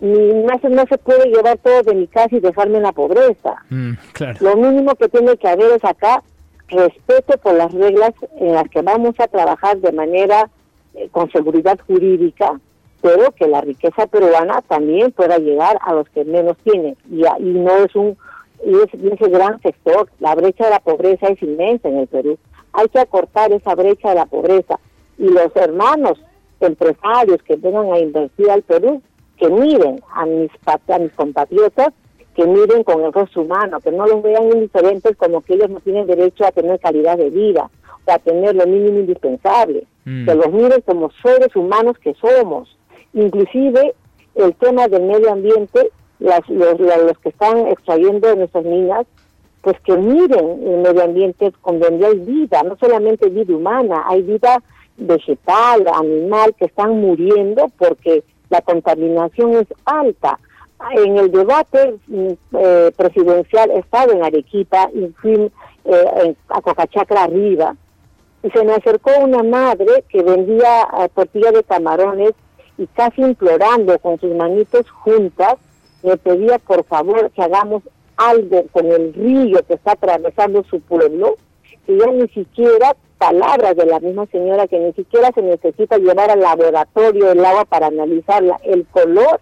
no 0.00 0.58
se, 0.60 0.68
no 0.68 0.84
se 0.88 0.98
puede 0.98 1.26
llevar 1.26 1.58
todo 1.58 1.82
de 1.82 1.94
mi 1.94 2.06
casa 2.06 2.36
y 2.36 2.40
dejarme 2.40 2.76
en 2.76 2.84
la 2.84 2.92
pobreza. 2.92 3.56
Mm, 3.68 3.92
Lo 4.40 4.56
mínimo 4.56 4.94
que 4.94 5.08
tiene 5.08 5.36
que 5.36 5.48
haber 5.48 5.72
es 5.72 5.84
acá 5.84 6.22
respeto 6.68 7.36
por 7.38 7.54
las 7.54 7.72
reglas 7.72 8.12
en 8.38 8.52
las 8.52 8.68
que 8.68 8.82
vamos 8.82 9.18
a 9.18 9.26
trabajar 9.26 9.78
de 9.78 9.90
manera 9.90 10.48
eh, 10.94 11.08
con 11.10 11.30
seguridad 11.32 11.78
jurídica, 11.86 12.60
pero 13.00 13.32
que 13.32 13.48
la 13.48 13.60
riqueza 13.60 14.06
peruana 14.06 14.62
también 14.68 15.10
pueda 15.12 15.38
llegar 15.38 15.78
a 15.80 15.94
los 15.94 16.08
que 16.10 16.24
menos 16.24 16.56
tienen. 16.58 16.96
Y, 17.10 17.22
y 17.24 17.52
no 17.54 17.76
es 17.78 17.94
un 17.96 18.16
y 18.64 18.74
es, 18.74 19.12
ese 19.12 19.30
gran 19.30 19.60
sector. 19.60 20.08
La 20.20 20.34
brecha 20.34 20.64
de 20.64 20.70
la 20.70 20.80
pobreza 20.80 21.28
es 21.28 21.42
inmensa 21.42 21.88
en 21.88 21.98
el 21.98 22.06
Perú. 22.06 22.38
Hay 22.72 22.88
que 22.88 22.98
acortar 22.98 23.52
esa 23.52 23.74
brecha 23.74 24.10
de 24.10 24.14
la 24.16 24.26
pobreza. 24.26 24.78
Y 25.18 25.28
los 25.28 25.54
hermanos 25.56 26.20
empresarios 26.60 27.42
que 27.42 27.56
vengan 27.56 27.92
a 27.92 27.98
invertir 27.98 28.50
al 28.50 28.62
Perú, 28.62 29.02
que 29.36 29.48
miren 29.48 30.00
a 30.12 30.26
mis, 30.26 30.50
a 30.66 30.98
mis 30.98 31.12
compatriotas, 31.12 31.92
que 32.34 32.46
miren 32.46 32.84
con 32.84 33.02
el 33.02 33.12
rostro 33.12 33.42
humano, 33.42 33.80
que 33.80 33.90
no 33.90 34.06
los 34.06 34.22
vean 34.22 34.44
indiferentes 34.52 35.16
como 35.16 35.40
que 35.40 35.54
ellos 35.54 35.70
no 35.70 35.80
tienen 35.80 36.06
derecho 36.06 36.46
a 36.46 36.52
tener 36.52 36.78
calidad 36.78 37.18
de 37.18 37.30
vida 37.30 37.70
o 38.06 38.12
a 38.12 38.18
tener 38.18 38.54
lo 38.54 38.66
mínimo 38.66 39.00
indispensable. 39.00 39.86
Mm. 40.04 40.24
Que 40.24 40.34
los 40.34 40.52
miren 40.52 40.80
como 40.82 41.10
seres 41.22 41.54
humanos 41.56 41.98
que 41.98 42.14
somos. 42.14 42.76
Inclusive 43.12 43.94
el 44.34 44.54
tema 44.54 44.86
del 44.88 45.02
medio 45.02 45.32
ambiente 45.32 45.90
las, 46.18 46.48
los, 46.48 47.18
que 47.18 47.28
están 47.28 47.68
extrayendo 47.68 48.34
nuestras 48.34 48.64
minas, 48.64 49.06
pues 49.62 49.78
que 49.80 49.96
miren 49.96 50.62
el 50.66 50.78
medio 50.78 51.04
ambiente 51.04 51.52
con 51.60 51.80
donde 51.80 52.06
hay 52.06 52.18
vida, 52.18 52.62
no 52.62 52.76
solamente 52.76 53.28
vida 53.28 53.54
humana, 53.54 54.04
hay 54.06 54.22
vida 54.22 54.62
vegetal, 54.96 55.86
animal, 55.94 56.54
que 56.58 56.66
están 56.66 57.00
muriendo 57.00 57.66
porque 57.78 58.24
la 58.50 58.60
contaminación 58.62 59.54
es 59.54 59.66
alta. 59.84 60.38
En 60.92 61.18
el 61.18 61.30
debate 61.30 61.96
mm, 62.06 62.28
eh, 62.56 62.92
presidencial 62.96 63.70
he 63.70 63.78
estado 63.78 64.12
en 64.12 64.24
Arequipa 64.24 64.88
y 64.94 65.08
fui 65.20 65.50
eh, 65.84 66.34
a 66.48 66.60
Cocachacra 66.60 67.24
arriba 67.24 67.74
y 68.42 68.50
se 68.50 68.64
me 68.64 68.72
acercó 68.72 69.10
una 69.20 69.42
madre 69.42 70.04
que 70.08 70.22
vendía 70.22 70.82
eh, 71.00 71.08
tortillas 71.14 71.52
de 71.52 71.64
camarones 71.64 72.32
y 72.76 72.86
casi 72.88 73.22
implorando 73.22 73.98
con 73.98 74.20
sus 74.20 74.34
manitos 74.36 74.88
juntas 74.90 75.56
me 76.02 76.16
pedía 76.16 76.58
por 76.58 76.84
favor 76.84 77.30
que 77.30 77.42
hagamos 77.42 77.82
algo 78.16 78.66
con 78.72 78.86
el 78.86 79.14
río 79.14 79.62
que 79.66 79.74
está 79.74 79.92
atravesando 79.92 80.64
su 80.64 80.80
pueblo, 80.80 81.36
que 81.86 81.96
ya 81.96 82.06
ni 82.06 82.28
siquiera, 82.28 82.96
palabras 83.16 83.76
de 83.76 83.86
la 83.86 84.00
misma 84.00 84.26
señora, 84.26 84.66
que 84.66 84.78
ni 84.78 84.92
siquiera 84.92 85.30
se 85.34 85.42
necesita 85.42 85.98
llevar 85.98 86.30
al 86.30 86.40
laboratorio 86.40 87.32
el 87.32 87.44
agua 87.44 87.64
para 87.64 87.86
analizarla, 87.86 88.58
el 88.64 88.86
color 88.86 89.40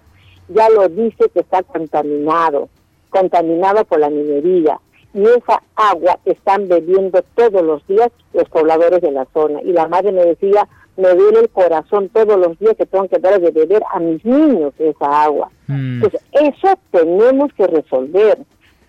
ya 0.49 0.69
lo 0.71 0.89
dice 0.89 1.29
que 1.33 1.41
está 1.41 1.63
contaminado, 1.63 2.69
contaminado 3.11 3.85
por 3.85 3.99
la 3.99 4.11
minería. 4.11 4.79
Y 5.15 5.23
esa 5.23 5.63
agua 5.75 6.19
están 6.27 6.69
bebiendo 6.69 7.23
todos 7.35 7.63
los 7.63 7.87
días 7.87 8.11
los 8.35 8.49
pobladores 8.51 9.01
de 9.01 9.11
la 9.11 9.27
zona. 9.33 9.63
Y 9.63 9.73
la 9.73 9.89
madre 9.89 10.13
me 10.13 10.25
decía, 10.25 10.69
me 10.97 11.15
duele 11.15 11.41
el 11.41 11.49
corazón 11.51 12.09
todos 12.09 12.39
los 12.39 12.59
días 12.59 12.75
que 12.77 12.87
tengo 12.87 13.09
que 13.09 13.19
dar 13.19 13.41
de 13.41 13.51
beber 13.51 13.83
a 13.93 14.01
mis 14.01 14.25
niños 14.25 14.73
esa 14.79 15.25
agua. 15.25 15.51
Mm. 15.67 16.03
Entonces, 16.03 16.21
eso 16.33 16.79
tenemos 16.91 17.53
que 17.55 17.67
resolver. 17.67 18.39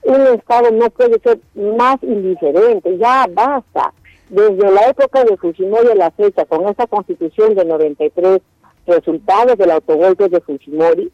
Un 0.04 0.22
Estado 0.28 0.72
no 0.72 0.90
puede 0.90 1.20
ser 1.20 1.40
más 1.56 2.02
indiferente, 2.02 2.98
ya 2.98 3.28
basta. 3.30 3.94
Desde 4.30 4.72
la 4.72 4.90
época 4.90 5.24
de 5.24 5.38
Fujimori 5.38 5.90
a 5.90 5.96
la 5.96 6.12
fecha, 6.12 6.46
con 6.46 6.68
esta 6.68 6.88
constitución 6.88 7.56
de 7.56 7.66
93, 7.66 8.42
resultados 8.86 9.58
del 9.58 9.72
autogolpe 9.72 10.30
de 10.30 10.42
Fujimori, 10.42 11.12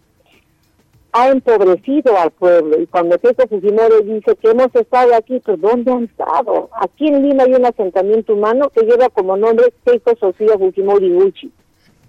ha 1.14 1.30
empobrecido 1.30 2.18
al 2.18 2.32
pueblo. 2.32 2.82
Y 2.82 2.88
cuando 2.88 3.18
Keiko 3.20 3.48
Fujimori 3.48 4.04
dice 4.04 4.36
que 4.36 4.50
hemos 4.50 4.74
estado 4.76 5.16
aquí, 5.16 5.40
pues 5.40 5.62
¿dónde 5.62 5.92
han 5.92 6.04
estado? 6.06 6.70
Aquí 6.74 7.08
en 7.08 7.28
Lima 7.28 7.44
hay 7.44 7.54
un 7.54 7.66
asentamiento 7.66 8.34
humano 8.34 8.70
que 8.70 8.82
lleva 8.82 9.10
como 9.10 9.38
nombre 9.38 9.74
Keiko 9.86 10.16
Sofía 10.20 10.58
Fujimori 10.58 11.16
Uchi. 11.16 11.52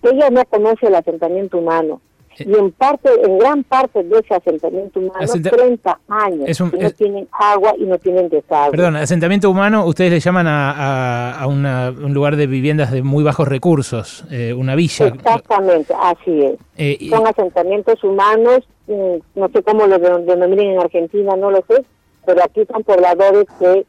Ella 0.03 0.31
no 0.31 0.45
conoce 0.47 0.87
el 0.87 0.95
asentamiento 0.95 1.59
humano. 1.59 2.01
Eh. 2.39 2.47
Y 2.49 2.55
en 2.55 2.73
parte, 2.73 3.09
en 3.23 3.39
gran 3.39 3.65
parte 3.65 4.03
de 4.03 4.19
ese 4.19 4.35
asentamiento 4.35 5.01
humano, 5.01 5.27
30 5.27 6.01
años, 6.09 6.61
no 6.61 6.91
tienen 6.91 7.29
agua 7.33 7.75
y 7.79 7.85
no 7.85 7.99
tienen 7.99 8.29
desagüe. 8.29 8.73
Perdón, 8.73 8.97
asentamiento 8.97 9.51
humano, 9.51 9.87
ustedes 9.87 10.13
le 10.13 10.21
llaman 10.21 10.47
a, 10.49 11.47
un 11.47 12.15
lugar 12.15 12.37
de 12.37 12.47
viviendas 12.47 12.91
de 12.91 13.03
muy 13.03 13.25
bajos 13.25 13.49
recursos, 13.49 14.25
eh, 14.31 14.53
una 14.53 14.75
villa. 14.75 15.07
Exactamente, 15.07 15.95
así 16.01 16.43
es. 16.43 16.59
Eh, 16.77 17.09
Son 17.11 17.27
asentamientos 17.27 18.03
humanos, 18.03 18.61
mm, 18.87 19.17
no 19.35 19.49
sé 19.49 19.63
cómo 19.63 19.87
lo 19.87 19.99
denominan 19.99 20.67
en 20.67 20.79
Argentina, 20.81 21.37
no 21.37 21.51
lo 21.51 21.63
sé, 21.69 21.85
pero 22.27 22.43
aquí 22.43 22.65
son 22.71 22.83
pobladores 22.83 23.47
que 23.59 23.87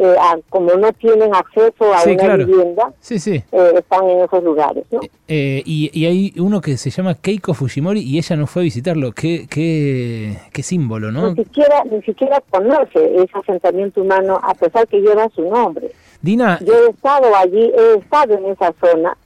eh, 0.00 0.14
como 0.48 0.74
no 0.74 0.92
tienen 0.92 1.34
acceso 1.34 1.92
a 1.92 2.04
una 2.04 2.36
vivienda, 2.36 2.92
eh, 3.10 3.42
están 3.74 4.08
en 4.08 4.20
esos 4.20 4.44
lugares. 4.44 4.84
Eh, 5.26 5.60
y, 5.66 6.06
hay 6.06 6.32
uno 6.38 6.60
que 6.60 6.76
se 6.76 6.90
llama 6.90 7.16
Keiko 7.16 7.52
Fujimori 7.52 8.00
y 8.00 8.16
ella 8.16 8.36
no 8.36 8.46
fue 8.46 8.62
a 8.62 8.64
visitarlo. 8.64 9.10
Qué, 9.10 9.48
qué, 9.50 10.38
qué 10.52 10.62
símbolo, 10.62 11.10
¿no? 11.10 11.30
Ni 11.30 11.42
siquiera, 11.42 11.82
ni 11.90 12.00
siquiera 12.02 12.40
conoce 12.48 13.16
ese 13.16 13.38
asentamiento 13.38 14.00
humano 14.00 14.38
a 14.40 14.54
pesar 14.54 14.86
que 14.86 15.00
lleva 15.00 15.28
su 15.34 15.42
nombre. 15.42 15.90
Dina, 16.22 16.60
yo 16.60 16.74
he 16.74 16.90
estado 16.90 17.34
allí, 17.34 17.72
he 17.76 17.98
estado 17.98 18.34
en 18.34 18.46
esa 18.52 18.72
zona 18.80 19.16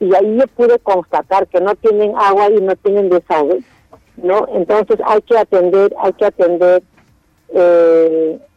y 0.00 0.12
ahí 0.16 0.36
yo 0.36 0.48
pude 0.48 0.80
constatar 0.80 1.46
que 1.46 1.60
no 1.60 1.76
tienen 1.76 2.12
agua 2.16 2.50
y 2.50 2.60
no 2.60 2.74
tienen 2.74 3.08
desagüe, 3.08 3.62
¿no? 4.16 4.48
Entonces 4.52 4.98
hay 5.06 5.22
que 5.22 5.38
atender, 5.38 5.94
hay 6.02 6.12
que 6.14 6.24
atender 6.24 6.82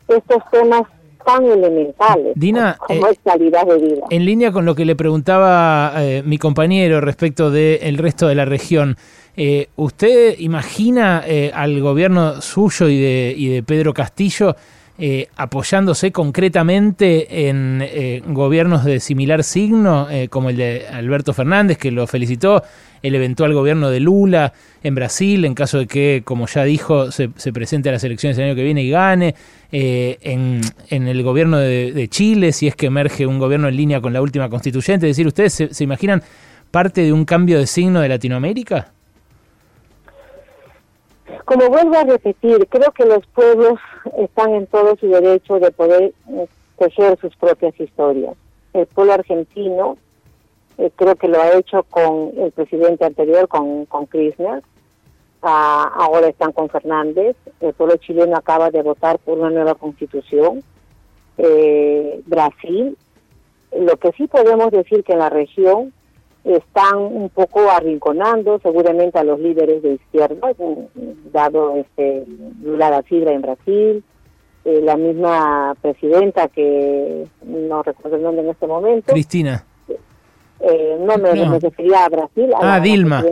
estos 0.08 0.43
temas 0.52 0.84
tan 1.25 1.45
elementales 1.45 2.34
Dina, 2.36 2.77
como 2.79 3.07
eh, 3.07 3.12
es 3.12 3.19
calidad 3.23 3.65
de 3.65 3.77
vida. 3.77 4.05
En 4.10 4.25
línea 4.25 4.51
con 4.51 4.65
lo 4.65 4.75
que 4.75 4.86
le 4.86 4.95
preguntaba 4.95 5.93
eh, 5.97 6.23
mi 6.25 6.38
compañero 6.38 7.01
respecto 7.01 7.51
del 7.51 7.97
resto 7.97 8.27
de 8.27 8.36
la 8.36 8.45
región, 8.45 8.97
eh, 9.38 9.69
¿usted 9.75 10.36
imagina 10.39 11.23
al 11.53 11.79
gobierno 11.81 12.41
suyo 12.41 12.89
y 12.89 12.99
de, 12.99 13.34
y 13.36 13.49
de 13.49 13.63
Pedro 13.63 13.93
Castillo 13.93 14.55
apoyándose 15.36 16.12
concretamente 16.12 17.49
en 17.49 17.81
gobiernos 18.34 18.86
de 18.86 18.99
similar 18.99 19.43
signo, 19.43 20.07
como 20.29 20.49
el 20.49 20.57
de 20.57 20.86
Alberto 20.91 21.34
Fernández, 21.34 21.79
que 21.79 21.89
lo 21.89 22.05
felicitó, 22.05 22.62
el 23.03 23.15
eventual 23.15 23.53
gobierno 23.53 23.89
de 23.89 23.99
Lula 23.99 24.53
en 24.83 24.95
Brasil, 24.95 25.45
en 25.45 25.53
caso 25.53 25.79
de 25.79 25.87
que, 25.87 26.21
como 26.23 26.47
ya 26.47 26.63
dijo, 26.63 27.11
se, 27.11 27.29
presente 27.53 27.89
a 27.89 27.91
las 27.91 28.03
elecciones 28.03 28.37
el 28.37 28.45
año 28.45 28.55
que 28.55 28.63
viene 28.63 28.83
y 28.83 28.89
gane, 28.89 29.35
eh, 29.71 30.17
en, 30.21 30.61
el 31.07 31.23
gobierno 31.23 31.57
de, 31.57 32.07
Chile, 32.09 32.51
si 32.51 32.67
es 32.67 32.75
que 32.75 32.87
emerge 32.87 33.25
un 33.25 33.39
gobierno 33.39 33.67
en 33.67 33.75
línea 33.75 34.01
con 34.01 34.13
la 34.13 34.21
última 34.21 34.49
constituyente. 34.49 35.07
Es 35.07 35.17
decir, 35.17 35.27
¿ustedes 35.27 35.53
se, 35.53 35.83
imaginan 35.83 36.21
parte 36.71 37.01
de 37.01 37.13
un 37.13 37.25
cambio 37.25 37.59
de 37.59 37.67
signo 37.67 38.01
de 38.01 38.09
Latinoamérica? 38.09 38.91
Como 41.45 41.69
vuelvo 41.69 41.97
a 41.97 42.03
repetir, 42.03 42.67
creo 42.69 42.91
que 42.91 43.05
los 43.05 43.25
pueblos 43.27 43.79
están 44.17 44.51
en 44.51 44.67
todo 44.67 44.95
su 44.97 45.07
derecho 45.07 45.59
de 45.59 45.71
poder 45.71 46.13
eh, 46.29 46.47
tejer 46.77 47.17
sus 47.19 47.35
propias 47.35 47.77
historias. 47.79 48.35
El 48.73 48.85
pueblo 48.87 49.13
argentino 49.13 49.97
eh, 50.81 50.91
creo 50.95 51.15
que 51.15 51.27
lo 51.27 51.39
ha 51.39 51.53
hecho 51.53 51.83
con 51.83 52.31
el 52.37 52.51
presidente 52.51 53.05
anterior, 53.05 53.47
con, 53.47 53.85
con 53.85 54.07
Kirchner, 54.07 54.63
ah, 55.43 55.91
ahora 55.93 56.27
están 56.27 56.53
con 56.53 56.69
Fernández, 56.69 57.35
el 57.59 57.73
pueblo 57.73 57.97
chileno 57.97 58.35
acaba 58.35 58.71
de 58.71 58.81
votar 58.81 59.19
por 59.19 59.37
una 59.37 59.51
nueva 59.51 59.75
constitución, 59.75 60.63
eh, 61.37 62.21
Brasil, 62.25 62.97
lo 63.77 63.95
que 63.97 64.11
sí 64.13 64.25
podemos 64.25 64.71
decir 64.71 65.03
que 65.03 65.13
en 65.13 65.19
la 65.19 65.29
región 65.29 65.93
están 66.43 66.97
un 66.97 67.29
poco 67.29 67.69
arrinconando 67.69 68.59
seguramente 68.63 69.19
a 69.19 69.23
los 69.23 69.39
líderes 69.39 69.83
de 69.83 69.93
izquierda, 69.93 70.51
dado 71.31 71.75
este 71.75 72.25
Lula 72.63 72.89
da 72.89 73.03
Silva 73.03 73.31
en 73.31 73.41
Brasil, 73.43 74.03
eh, 74.65 74.81
la 74.81 74.97
misma 74.97 75.75
presidenta 75.79 76.47
que 76.47 77.27
no 77.43 77.83
recuerdo 77.83 78.17
el 78.17 78.23
nombre 78.23 78.43
en 78.43 78.49
este 78.49 78.65
momento. 78.65 79.13
Cristina 79.13 79.63
eh, 80.63 80.97
no 81.00 81.17
me, 81.17 81.60
refería 81.60 82.06
a 82.06 82.10
Brasil. 82.10 82.54
A 82.54 82.76
ah, 82.76 82.80
Dilma. 82.80 83.24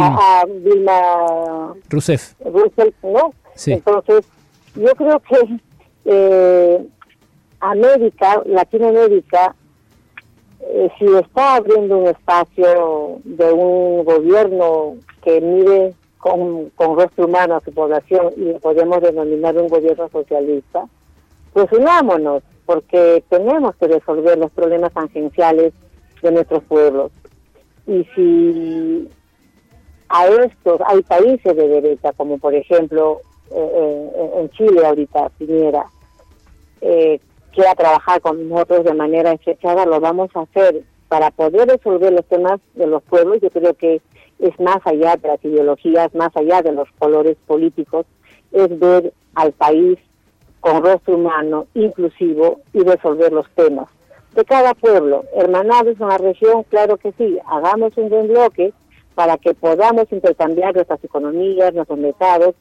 A, 0.00 0.44
Dilma 0.46 1.74
Rousseff. 1.88 2.34
¿no? 3.02 3.34
Entonces, 3.66 4.26
yo 4.74 4.94
creo 4.94 5.20
que 5.20 5.58
eh, 6.04 6.86
América, 7.60 8.42
Latinoamérica, 8.46 9.54
eh, 10.60 10.88
si 10.98 11.04
está 11.06 11.56
abriendo 11.56 11.98
un 11.98 12.06
espacio 12.06 13.20
de 13.24 13.52
un 13.52 14.04
gobierno 14.04 14.94
que 15.22 15.40
mire 15.40 15.94
con, 16.18 16.70
con 16.70 16.96
rostro 16.96 17.26
humano 17.26 17.56
a 17.56 17.60
su 17.60 17.72
población 17.72 18.32
y 18.36 18.52
podemos 18.60 19.00
denominar 19.00 19.56
un 19.56 19.68
gobierno 19.68 20.08
socialista, 20.10 20.86
pues 21.52 21.66
unámonos, 21.72 22.44
porque 22.64 23.24
tenemos 23.28 23.74
que 23.76 23.88
resolver 23.88 24.38
los 24.38 24.50
problemas 24.52 24.92
tangenciales 24.92 25.72
de 26.22 26.32
nuestros 26.32 26.62
pueblos. 26.64 27.12
Y 27.86 28.04
si 28.14 29.08
a 30.08 30.26
estos 30.26 30.80
hay 30.86 31.02
países 31.02 31.56
de 31.56 31.68
derecha, 31.68 32.12
como 32.12 32.38
por 32.38 32.54
ejemplo 32.54 33.20
eh, 33.50 34.10
eh, 34.14 34.30
en 34.36 34.50
Chile 34.50 34.86
ahorita, 34.86 35.30
Piñera, 35.38 35.86
eh, 36.80 37.20
quiera 37.52 37.74
trabajar 37.74 38.20
con 38.20 38.48
nosotros 38.48 38.84
de 38.84 38.94
manera 38.94 39.32
estrechada, 39.32 39.84
lo 39.84 40.00
vamos 40.00 40.30
a 40.34 40.42
hacer 40.42 40.82
para 41.08 41.30
poder 41.30 41.68
resolver 41.68 42.12
los 42.12 42.24
temas 42.26 42.60
de 42.74 42.86
los 42.86 43.02
pueblos. 43.02 43.38
Yo 43.42 43.50
creo 43.50 43.74
que 43.74 44.00
es 44.38 44.58
más 44.58 44.78
allá 44.84 45.16
de 45.16 45.28
las 45.28 45.44
ideologías, 45.44 46.14
más 46.14 46.34
allá 46.36 46.62
de 46.62 46.72
los 46.72 46.88
colores 46.98 47.36
políticos, 47.46 48.06
es 48.52 48.78
ver 48.78 49.12
al 49.34 49.52
país 49.52 49.98
con 50.60 50.82
rostro 50.82 51.16
humano, 51.16 51.66
inclusivo 51.74 52.60
y 52.72 52.80
resolver 52.80 53.32
los 53.32 53.48
temas 53.50 53.88
de 54.34 54.44
cada 54.44 54.74
pueblo. 54.74 55.24
Hermanados 55.34 56.00
en 56.00 56.08
la 56.08 56.18
región, 56.18 56.64
claro 56.64 56.96
que 56.96 57.12
sí, 57.18 57.38
hagamos 57.46 57.96
un 57.96 58.08
buen 58.08 58.28
bloque 58.28 58.72
para 59.14 59.36
que 59.36 59.54
podamos 59.54 60.06
intercambiar 60.10 60.74
nuestras 60.74 61.02
economías, 61.04 61.74
nuestros 61.74 61.98
mercados 61.98 62.54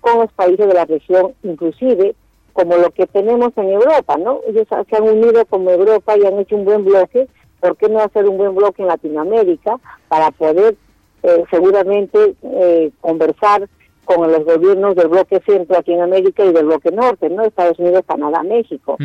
con 0.00 0.20
los 0.20 0.32
países 0.32 0.66
de 0.66 0.74
la 0.74 0.84
región, 0.84 1.34
inclusive 1.42 2.14
como 2.52 2.76
lo 2.76 2.90
que 2.90 3.06
tenemos 3.06 3.52
en 3.56 3.70
Europa, 3.70 4.16
¿no? 4.16 4.40
Ellos 4.46 4.66
se 4.68 4.96
han 4.96 5.02
unido 5.02 5.44
como 5.46 5.70
Europa 5.70 6.16
y 6.16 6.24
han 6.24 6.38
hecho 6.38 6.56
un 6.56 6.64
buen 6.64 6.84
bloque, 6.84 7.26
¿por 7.60 7.76
qué 7.76 7.88
no 7.88 7.98
hacer 8.00 8.28
un 8.28 8.36
buen 8.36 8.54
bloque 8.54 8.82
en 8.82 8.88
Latinoamérica 8.88 9.80
para 10.08 10.30
poder 10.30 10.76
eh, 11.22 11.44
seguramente 11.50 12.34
eh, 12.42 12.90
conversar 13.00 13.68
con 14.04 14.30
los 14.30 14.44
gobiernos 14.44 14.94
del 14.94 15.08
bloque 15.08 15.40
centro 15.44 15.78
aquí 15.78 15.94
en 15.94 16.02
América 16.02 16.44
y 16.44 16.52
del 16.52 16.66
bloque 16.66 16.90
norte, 16.90 17.30
¿no? 17.30 17.42
Estados 17.42 17.78
Unidos, 17.78 18.04
Canadá, 18.06 18.42
México. 18.42 18.96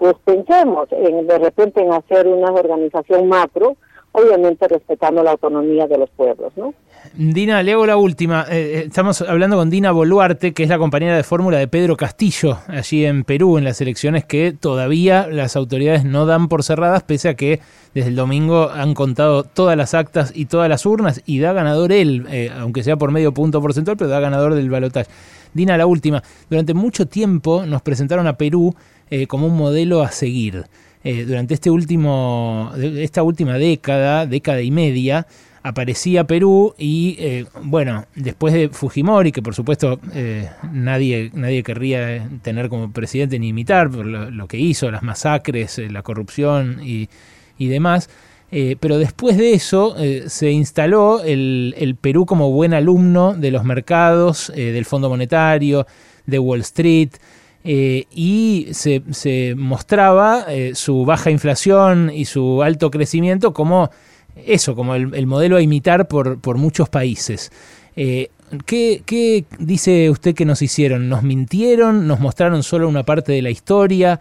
Pues 0.00 0.16
pensemos 0.24 0.88
en, 0.92 1.26
de 1.26 1.38
repente 1.38 1.82
en 1.82 1.92
hacer 1.92 2.26
una 2.26 2.50
organización 2.50 3.28
macro 3.28 3.76
obviamente 4.12 4.66
respetando 4.66 5.22
la 5.22 5.32
autonomía 5.32 5.86
de 5.86 5.98
los 5.98 6.10
pueblos, 6.10 6.52
¿no? 6.56 6.74
Dina, 7.14 7.62
le 7.62 7.72
hago 7.72 7.86
la 7.86 7.96
última. 7.96 8.44
Eh, 8.50 8.78
eh, 8.78 8.84
estamos 8.86 9.22
hablando 9.22 9.56
con 9.56 9.70
Dina 9.70 9.92
Boluarte, 9.92 10.52
que 10.52 10.64
es 10.64 10.68
la 10.68 10.78
compañera 10.78 11.16
de 11.16 11.22
fórmula 11.22 11.58
de 11.58 11.68
Pedro 11.68 11.96
Castillo, 11.96 12.58
allí 12.66 13.04
en 13.04 13.24
Perú, 13.24 13.56
en 13.58 13.64
las 13.64 13.80
elecciones 13.80 14.24
que 14.24 14.52
todavía 14.52 15.28
las 15.28 15.54
autoridades 15.54 16.04
no 16.04 16.26
dan 16.26 16.48
por 16.48 16.64
cerradas, 16.64 17.02
pese 17.02 17.28
a 17.28 17.34
que 17.34 17.60
desde 17.94 18.08
el 18.08 18.16
domingo 18.16 18.70
han 18.70 18.94
contado 18.94 19.44
todas 19.44 19.76
las 19.76 19.94
actas 19.94 20.32
y 20.34 20.46
todas 20.46 20.68
las 20.68 20.84
urnas 20.86 21.22
y 21.24 21.38
da 21.38 21.52
ganador 21.52 21.92
él, 21.92 22.26
eh, 22.30 22.50
aunque 22.58 22.82
sea 22.82 22.96
por 22.96 23.12
medio 23.12 23.32
punto 23.32 23.60
porcentual, 23.60 23.96
pero 23.96 24.10
da 24.10 24.20
ganador 24.20 24.54
del 24.54 24.70
balotaje. 24.70 25.10
Dina, 25.52 25.76
la 25.76 25.86
última. 25.86 26.22
Durante 26.48 26.74
mucho 26.74 27.06
tiempo 27.06 27.64
nos 27.66 27.82
presentaron 27.82 28.26
a 28.26 28.34
Perú 28.34 28.74
como 29.28 29.46
un 29.46 29.56
modelo 29.56 30.02
a 30.02 30.10
seguir. 30.10 30.66
Eh, 31.02 31.24
durante 31.24 31.54
este 31.54 31.70
último, 31.70 32.72
esta 32.76 33.22
última 33.22 33.56
década, 33.56 34.26
década 34.26 34.60
y 34.60 34.70
media, 34.70 35.26
aparecía 35.62 36.24
Perú 36.24 36.74
y 36.76 37.16
eh, 37.18 37.46
bueno, 37.62 38.04
después 38.14 38.52
de 38.52 38.68
Fujimori, 38.68 39.32
que 39.32 39.40
por 39.40 39.54
supuesto 39.54 39.98
eh, 40.12 40.50
nadie, 40.72 41.30
nadie 41.32 41.62
querría 41.62 42.28
tener 42.42 42.68
como 42.68 42.92
presidente 42.92 43.38
ni 43.38 43.48
imitar 43.48 43.90
por 43.90 44.04
lo, 44.04 44.46
que 44.46 44.58
hizo, 44.58 44.90
las 44.90 45.02
masacres, 45.02 45.78
la 45.90 46.02
corrupción 46.02 46.80
y, 46.82 47.08
demás, 47.58 48.08
pero 48.80 48.98
después 48.98 49.36
de 49.36 49.52
eso 49.52 49.94
se 50.26 50.50
instaló 50.50 51.22
el, 51.22 51.74
el, 51.76 51.94
Perú 51.94 52.24
como 52.24 52.50
buen 52.50 52.72
alumno 52.72 53.34
de 53.34 53.50
los 53.50 53.64
mercados, 53.64 54.50
del 54.56 54.86
Fondo 54.86 55.10
Monetario, 55.10 55.86
de 56.24 56.38
Wall 56.38 56.60
Street, 56.60 57.10
eh, 57.62 58.06
y 58.10 58.68
se, 58.72 59.54
mostraba 59.54 60.46
eh, 60.48 60.74
su 60.74 61.04
baja 61.04 61.30
inflación 61.30 62.10
y 62.12 62.24
su 62.24 62.62
alto 62.62 62.90
crecimiento 62.90 63.52
como 63.52 63.90
eso, 64.34 64.74
como 64.74 64.94
el, 64.94 65.26
modelo 65.26 65.56
a 65.56 65.62
imitar 65.62 66.08
por, 66.08 66.56
muchos 66.56 66.88
países. 66.88 67.52
Eh, 67.96 68.28
¿qué, 68.64 69.44
dice 69.58 70.08
usted 70.08 70.34
que 70.34 70.46
nos 70.46 70.62
hicieron? 70.62 71.08
¿Nos 71.08 71.22
mintieron? 71.22 72.06
¿Nos 72.06 72.20
mostraron 72.20 72.62
solo 72.62 72.88
una 72.88 73.02
parte 73.02 73.32
de 73.32 73.42
la 73.42 73.50
historia? 73.50 74.20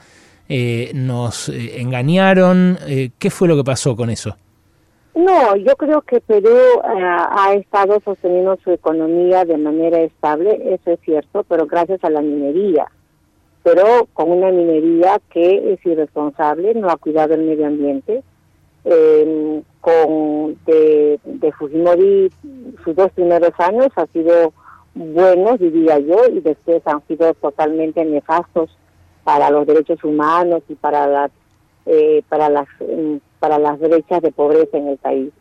¿Nos 0.94 1.48
engañaron? 1.50 2.78
¿Qué 3.20 3.30
fue 3.30 3.48
lo 3.48 3.56
que 3.56 3.64
pasó 3.64 3.96
con 3.96 4.10
eso? 4.10 4.36
No, 5.16 5.56
yo 5.56 5.76
creo 5.76 6.02
que 6.02 6.22
Perú 6.22 6.58
ha 6.84 7.54
estado 7.54 8.02
sosteniendo 8.04 8.58
su 8.64 8.72
economía 8.72 9.46
de 9.46 9.58
manera 9.58 10.02
estable, 10.02 10.74
eso 10.74 10.92
es 10.92 11.00
cierto, 11.02 11.46
pero 11.48 11.68
gracias 11.68 12.04
a 12.04 12.10
la 12.10 12.22
minería 12.22 12.88
pero 13.64 14.08
con 14.14 14.32
una 14.32 14.52
minería 14.52 15.20
que 15.30 15.74
es 15.74 15.86
irresponsable, 15.86 16.74
no 16.76 16.90
ha 16.90 16.98
cuidado 16.98 17.34
el 17.34 17.44
medio 17.44 17.68
ambiente. 17.68 18.24
Eh, 18.86 19.62
con 19.82 20.58
de, 20.66 21.20
de, 21.24 21.52
Fujimori 21.52 22.32
sus 22.84 22.96
dos 22.96 23.12
primeros 23.12 23.52
años 23.60 23.90
han 23.96 24.08
sido 24.14 24.54
buenos, 24.96 25.60
diría 25.60 26.00
yo, 26.00 26.26
y 26.32 26.40
después 26.40 26.82
han 26.86 27.06
sido 27.08 27.34
totalmente 27.36 28.04
nefastos 28.06 28.70
para 29.24 29.50
los 29.50 29.68
derechos 29.68 30.04
humanos 30.04 30.64
y 30.70 30.76
para 30.76 31.08
las 31.08 31.32
eh, 31.86 32.24
para 32.30 32.50
las 32.50 32.68
mm, 32.80 33.18
para 33.40 33.58
las 33.60 33.80
brechas 33.80 34.22
de 34.22 34.32
pobreza 34.32 34.78
en 34.78 34.88
el 34.90 34.98
país. 34.98 35.32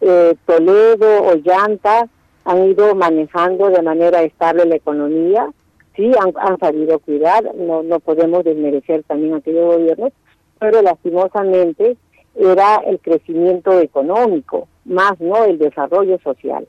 Eh, 0.00 0.34
Toledo 0.46 1.22
o 1.24 1.34
Llanta 1.36 2.08
han 2.44 2.64
ido 2.64 2.94
manejando 2.94 3.70
de 3.70 3.82
manera 3.82 4.22
estable 4.22 4.64
la 4.64 4.76
economía, 4.76 5.48
sí 5.96 6.10
han, 6.18 6.58
sabido 6.58 6.98
cuidar, 7.00 7.54
no, 7.54 7.82
no 7.82 8.00
podemos 8.00 8.44
desmerecer 8.44 9.02
también 9.04 9.34
aquellos 9.34 9.76
gobiernos, 9.76 10.12
pero 10.58 10.82
lastimosamente 10.82 11.96
era 12.34 12.76
el 12.86 12.98
crecimiento 13.00 13.78
económico, 13.80 14.68
más 14.84 15.20
no 15.20 15.44
el 15.44 15.58
desarrollo 15.58 16.18
social. 16.20 16.66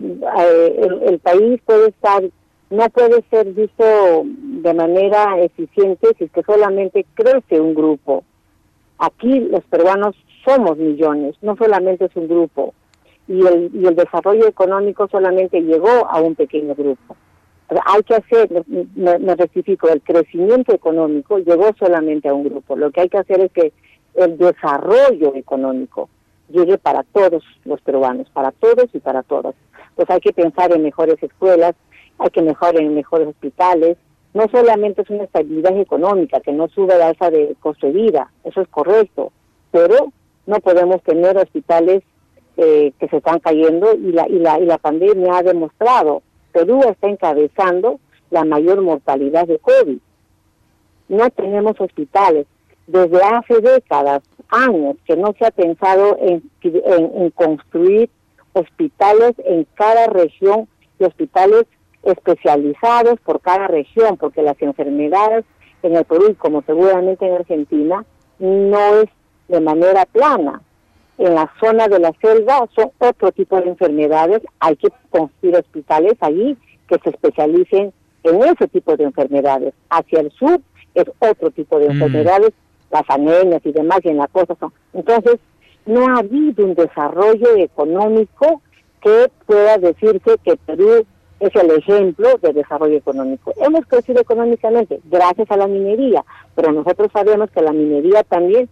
Eh, 0.00 0.88
el, 1.06 1.18
país 1.18 1.60
puede 1.64 1.88
estar, 1.88 2.22
no 2.70 2.88
puede 2.90 3.22
ser 3.30 3.52
visto 3.52 3.84
de 4.24 4.74
manera 4.74 5.38
eficiente 5.40 6.08
si 6.18 6.24
es 6.24 6.32
que 6.32 6.42
solamente 6.42 7.06
crece 7.14 7.60
un 7.60 7.74
grupo. 7.74 8.24
Aquí 8.98 9.40
los 9.40 9.64
peruanos 9.64 10.16
somos 10.44 10.76
millones, 10.78 11.36
no 11.42 11.56
solamente 11.56 12.06
es 12.06 12.16
un 12.16 12.28
grupo. 12.28 12.74
Y 13.28 13.46
el, 13.46 13.70
y 13.72 13.86
el 13.86 13.94
desarrollo 13.94 14.48
económico 14.48 15.06
solamente 15.08 15.60
llegó 15.60 16.08
a 16.08 16.20
un 16.20 16.34
pequeño 16.34 16.74
grupo 16.74 17.16
hay 17.84 18.02
que 18.02 18.14
hacer, 18.14 18.64
me, 18.94 19.34
rectifico, 19.36 19.88
el 19.88 20.02
crecimiento 20.02 20.74
económico 20.74 21.38
llegó 21.38 21.70
solamente 21.78 22.28
a 22.28 22.34
un 22.34 22.44
grupo. 22.44 22.76
Lo 22.76 22.90
que 22.90 23.02
hay 23.02 23.08
que 23.08 23.18
hacer 23.18 23.40
es 23.40 23.52
que 23.52 23.72
el 24.14 24.36
desarrollo 24.36 25.34
económico 25.34 26.08
llegue 26.48 26.78
para 26.78 27.02
todos 27.02 27.44
los 27.64 27.80
peruanos, 27.80 28.28
para 28.30 28.50
todos 28.52 28.86
y 28.92 28.98
para 28.98 29.22
todas. 29.22 29.54
Pues 29.94 30.08
hay 30.10 30.20
que 30.20 30.32
pensar 30.32 30.72
en 30.72 30.82
mejores 30.82 31.22
escuelas, 31.22 31.74
hay 32.18 32.30
que 32.30 32.42
mejorar 32.42 32.76
en 32.80 32.94
mejores 32.94 33.28
hospitales. 33.28 33.96
No 34.34 34.46
solamente 34.50 35.02
es 35.02 35.10
una 35.10 35.24
estabilidad 35.24 35.76
económica, 35.78 36.40
que 36.40 36.52
no 36.52 36.68
sube 36.68 36.98
la 36.98 37.08
alza 37.08 37.30
de 37.30 37.54
costo 37.60 37.86
de 37.86 37.92
vida, 37.92 38.32
eso 38.44 38.62
es 38.62 38.68
correcto, 38.68 39.30
pero 39.70 40.12
no 40.46 40.56
podemos 40.60 41.02
tener 41.02 41.36
hospitales 41.36 42.02
eh, 42.56 42.92
que 42.98 43.08
se 43.08 43.18
están 43.18 43.40
cayendo 43.40 43.94
y 43.94 44.12
la, 44.12 44.28
y, 44.28 44.38
la, 44.38 44.58
y 44.58 44.66
la 44.66 44.78
pandemia 44.78 45.38
ha 45.38 45.42
demostrado 45.42 46.22
Perú 46.52 46.80
está 46.88 47.08
encabezando 47.08 47.98
la 48.30 48.44
mayor 48.44 48.80
mortalidad 48.82 49.46
de 49.46 49.58
COVID. 49.58 49.98
No 51.08 51.30
tenemos 51.30 51.80
hospitales. 51.80 52.46
Desde 52.86 53.22
hace 53.22 53.60
décadas, 53.60 54.22
años, 54.48 54.96
que 55.04 55.16
no 55.16 55.34
se 55.38 55.46
ha 55.46 55.50
pensado 55.50 56.18
en, 56.20 56.42
construir 57.30 58.10
hospitales 58.52 59.34
en 59.44 59.66
cada 59.74 60.06
región 60.08 60.68
y 60.98 61.04
hospitales 61.04 61.64
especializados 62.02 63.20
por 63.20 63.40
cada 63.40 63.68
región, 63.68 64.16
porque 64.16 64.42
las 64.42 64.60
enfermedades 64.60 65.44
en 65.82 65.96
el 65.96 66.04
Perú, 66.04 66.34
como 66.38 66.62
seguramente 66.62 67.26
en 67.26 67.34
Argentina, 67.34 68.04
no 68.38 69.02
es 69.02 69.08
de 69.48 69.60
manera 69.60 70.04
plana 70.06 70.60
en 71.22 71.36
la 71.36 71.50
zona 71.60 71.86
de 71.86 72.00
la 72.00 72.12
selva 72.20 72.68
son 72.74 72.90
otro 72.98 73.30
tipo 73.30 73.60
de 73.60 73.68
enfermedades. 73.68 74.42
Hay 74.58 74.74
que 74.76 74.88
construir 75.10 75.56
hospitales 75.56 76.14
allí 76.20 76.56
que 76.88 76.98
se 76.98 77.10
especialicen 77.10 77.92
en 78.24 78.42
ese 78.42 78.66
tipo 78.68 78.96
de 78.96 79.04
enfermedades. 79.04 79.72
Hacia 79.88 80.20
el 80.20 80.32
sur 80.32 80.60
es 80.94 81.04
otro 81.20 81.50
tipo 81.52 81.78
de 81.78 81.88
mm. 81.88 81.92
enfermedades, 81.92 82.50
las 82.90 83.08
anemias 83.08 83.62
y 83.64 83.72
demás, 83.72 84.00
y 84.02 84.08
en 84.08 84.18
la 84.18 84.26
costa 84.26 84.56
son. 84.58 84.72
Entonces, 84.92 85.38
no 85.86 86.06
ha 86.08 86.18
habido 86.18 86.64
un 86.64 86.74
desarrollo 86.74 87.56
económico 87.56 88.60
que 89.00 89.30
pueda 89.46 89.78
decirse 89.78 90.36
que 90.44 90.56
Perú 90.56 91.06
es 91.38 91.54
el 91.54 91.70
ejemplo 91.70 92.28
de 92.40 92.52
desarrollo 92.52 92.96
económico. 92.96 93.52
Hemos 93.64 93.86
crecido 93.86 94.20
económicamente 94.20 95.00
gracias 95.04 95.50
a 95.50 95.56
la 95.56 95.66
minería, 95.66 96.24
pero 96.54 96.72
nosotros 96.72 97.10
sabemos 97.12 97.50
que 97.50 97.62
la 97.62 97.72
minería 97.72 98.22
también 98.24 98.68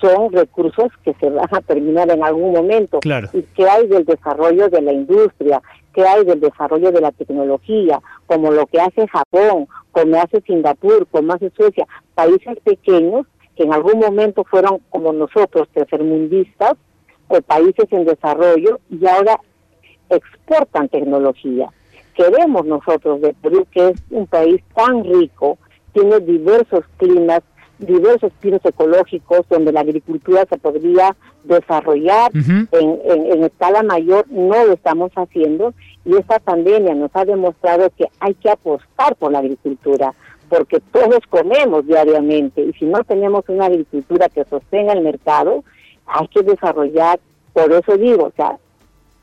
son 0.00 0.32
recursos 0.32 0.88
que 1.04 1.14
se 1.14 1.30
van 1.30 1.48
a 1.50 1.60
terminar 1.60 2.10
en 2.10 2.24
algún 2.24 2.52
momento. 2.52 3.00
¿Y 3.32 3.42
qué 3.54 3.68
hay 3.68 3.86
del 3.86 4.04
desarrollo 4.04 4.68
de 4.68 4.82
la 4.82 4.92
industria? 4.92 5.60
¿Qué 5.94 6.02
hay 6.06 6.24
del 6.24 6.40
desarrollo 6.40 6.92
de 6.92 7.00
la 7.00 7.12
tecnología? 7.12 8.00
Como 8.26 8.50
lo 8.50 8.66
que 8.66 8.80
hace 8.80 9.06
Japón, 9.08 9.68
como 9.92 10.16
hace 10.16 10.40
Singapur, 10.42 11.06
como 11.08 11.32
hace 11.32 11.50
Suecia, 11.50 11.86
países 12.14 12.58
pequeños 12.64 13.26
que 13.56 13.64
en 13.64 13.72
algún 13.72 13.98
momento 13.98 14.44
fueron 14.44 14.78
como 14.88 15.12
nosotros, 15.12 15.68
tercermundistas, 15.74 16.74
o 17.28 17.40
países 17.42 17.86
en 17.90 18.06
desarrollo, 18.06 18.80
y 18.88 19.06
ahora 19.06 19.38
exportan 20.08 20.88
tecnología. 20.88 21.68
Queremos 22.14 22.66
nosotros 22.66 23.20
de 23.20 23.34
Perú, 23.34 23.66
que 23.70 23.90
es 23.90 24.02
un 24.10 24.26
país 24.26 24.62
tan 24.74 25.04
rico, 25.04 25.58
tiene 25.92 26.20
diversos 26.20 26.84
climas, 26.96 27.40
diversos 27.80 28.32
pinos 28.40 28.60
ecológicos 28.64 29.40
donde 29.48 29.72
la 29.72 29.80
agricultura 29.80 30.46
se 30.48 30.58
podría 30.58 31.16
desarrollar 31.44 32.30
en, 32.34 32.68
en, 32.72 33.44
escala 33.44 33.82
mayor, 33.82 34.26
no 34.30 34.66
lo 34.66 34.72
estamos 34.74 35.10
haciendo 35.14 35.72
y 36.04 36.16
esta 36.16 36.38
pandemia 36.38 36.94
nos 36.94 37.10
ha 37.14 37.24
demostrado 37.24 37.90
que 37.96 38.06
hay 38.20 38.34
que 38.34 38.50
apostar 38.50 39.16
por 39.16 39.32
la 39.32 39.38
agricultura 39.38 40.14
porque 40.48 40.80
todos 40.92 41.20
comemos 41.30 41.86
diariamente 41.86 42.62
y 42.62 42.72
si 42.74 42.84
no 42.84 43.02
tenemos 43.04 43.44
una 43.48 43.66
agricultura 43.66 44.28
que 44.28 44.44
sostenga 44.44 44.92
el 44.92 45.02
mercado, 45.02 45.64
hay 46.06 46.26
que 46.28 46.42
desarrollar, 46.42 47.20
por 47.52 47.72
eso 47.72 47.96
digo, 47.96 48.24
o 48.24 48.32
sea, 48.36 48.58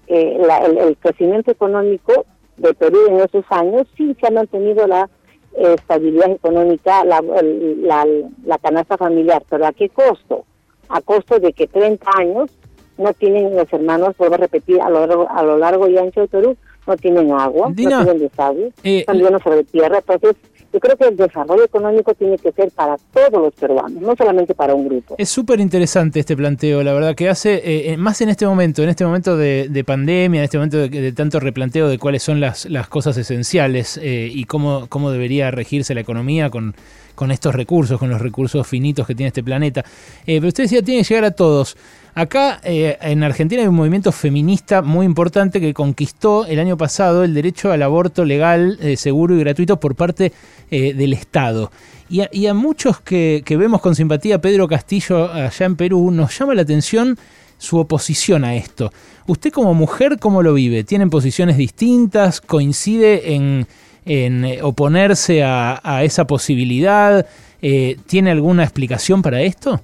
eh, 0.08 0.38
el, 0.40 0.78
el, 0.78 0.98
crecimiento 0.98 1.52
económico 1.52 2.26
de 2.56 2.74
Perú 2.74 2.98
en 3.10 3.20
esos 3.20 3.44
años 3.50 3.88
sí 3.98 4.16
se 4.20 4.28
ha 4.28 4.32
mantenido 4.32 4.88
la 4.88 5.10
estabilidad 5.56 6.32
económica, 6.32 7.04
la, 7.04 7.22
la, 7.22 8.58
canasta 8.60 8.98
familiar, 8.98 9.44
pero 9.50 9.66
¿a 9.66 9.74
qué 9.74 9.90
costo? 9.90 10.46
A 10.90 11.02
costo 11.02 11.40
de 11.40 11.54
que 11.54 11.68
30 11.68 12.10
años 12.18 12.52
no 12.98 13.14
tienen 13.14 13.56
los 13.56 13.72
hermanos, 13.72 14.16
vuelvo 14.18 14.36
a 14.36 14.40
repetir, 14.40 14.82
a 14.82 14.90
lo 14.90 15.06
largo, 15.06 15.28
a 15.30 15.44
lo 15.44 15.58
largo 15.58 15.88
y 15.88 15.98
ancho 15.98 16.22
de 16.22 16.28
Perú, 16.28 16.58
no 16.86 16.98
tienen 16.98 17.32
agua, 17.32 17.70
no 17.70 17.76
tienen 17.76 18.20
desagüe, 18.20 18.72
eh, 18.84 19.00
están 19.00 19.18
llenos 19.18 19.42
sobre 19.42 19.64
tierra, 19.64 20.00
entonces 20.00 20.36
yo 20.72 20.80
creo 20.80 20.98
que 20.98 21.06
el 21.06 21.18
desarrollo 21.18 21.64
económico 21.64 22.14
tiene 22.14 22.38
que 22.38 22.52
ser 22.52 22.72
para 22.72 22.98
todos 23.14 23.42
los 23.42 23.54
peruanos, 23.54 24.02
no 24.02 24.16
solamente 24.16 24.54
para 24.54 24.76
un 24.76 24.88
grupo. 24.88 25.16
Es 25.18 25.30
súper 25.30 25.60
interesante 25.60 26.20
este 26.20 26.36
planteo, 26.36 26.84
la 26.84 26.94
verdad, 26.94 27.16
que 27.16 27.30
hace, 27.30 27.56
eh, 27.56 27.94
eh, 27.94 27.98
más 27.98 28.22
en 28.22 28.30
este 28.30 28.46
momento, 28.46 28.84
en 28.84 28.90
este 28.90 29.06
momento 29.06 29.38
de, 29.38 29.84
pandemia, 29.86 30.42
en 30.42 30.46
este 30.46 30.58
momento 30.58 30.78
de, 30.78 31.12
tanto 31.14 31.40
replanteo 31.40 31.88
de 31.88 31.98
cuáles 31.98 32.24
son 32.24 32.40
las, 32.40 32.66
las 32.66 32.88
cosas 32.88 33.18
esenciales 33.18 33.98
eh, 34.02 34.30
y 34.32 34.46
cómo, 34.46 34.88
cómo 34.88 35.12
debería 35.12 35.52
regirse 35.52 35.94
la 35.94 36.02
economía 36.02 36.50
con, 36.50 36.76
con 37.18 37.32
estos 37.32 37.56
recursos, 37.56 37.98
con 37.98 38.10
los 38.10 38.22
recursos 38.22 38.66
finitos 38.68 39.08
que 39.08 39.16
tiene 39.16 39.30
este 39.30 39.44
planeta. 39.44 39.84
pero 40.24 40.48
usted 40.48 40.66
decía, 40.66 40.84
tiene 40.84 41.02
que 41.02 41.10
llegar 41.10 41.26
a 41.26 41.32
todos. 41.32 41.76
Acá 42.14 42.60
en 42.64 43.24
Argentina 43.24 43.62
hay 43.62 43.68
un 43.68 43.76
movimiento 43.76 44.12
feminista 44.12 44.82
muy 44.82 45.06
importante 45.06 45.60
que 45.60 45.74
conquistó 45.74 46.46
el 46.46 46.60
año 46.60 46.78
pasado 46.78 47.24
el 47.24 47.34
derecho 47.34 47.72
al 47.72 47.82
aborto 47.82 48.24
legal, 48.24 48.80
seguro 48.96 49.36
y 49.36 49.40
gratuito 49.40 49.80
por 49.80 49.96
parte 49.96 50.32
eh, 50.70 50.94
del 50.94 51.14
Estado. 51.14 51.72
Y 52.10 52.46
a, 52.46 52.54
muchos 52.54 53.02
que, 53.02 53.44
vemos 53.50 53.82
con 53.82 53.96
simpatía 53.96 54.36
a 54.36 54.42
Pedro 54.42 54.68
Castillo 54.68 55.32
allá 55.32 55.66
en 55.66 55.76
Perú, 55.76 56.12
nos 56.12 56.38
llama 56.38 56.54
la 56.56 56.62
atención 56.62 57.18
su 57.58 57.78
oposición 57.78 58.46
a 58.46 58.56
esto. 58.56 58.92
¿Usted 59.26 59.52
como 59.52 59.74
mujer 59.74 60.18
cómo 60.20 60.44
lo 60.44 60.54
vive? 60.54 60.84
¿Tienen 60.84 61.10
posiciones 61.10 61.58
distintas? 61.58 62.40
¿Coincide 62.40 63.34
en, 63.34 63.68
eh, 64.08 64.60
oponerse 64.62 65.44
a, 65.44 66.02
esa 66.04 66.26
posibilidad? 66.26 67.26
Eh, 67.62 67.98
¿Tiene 68.06 68.32
alguna 68.32 68.64
explicación 68.64 69.22
para 69.22 69.42
esto? 69.42 69.82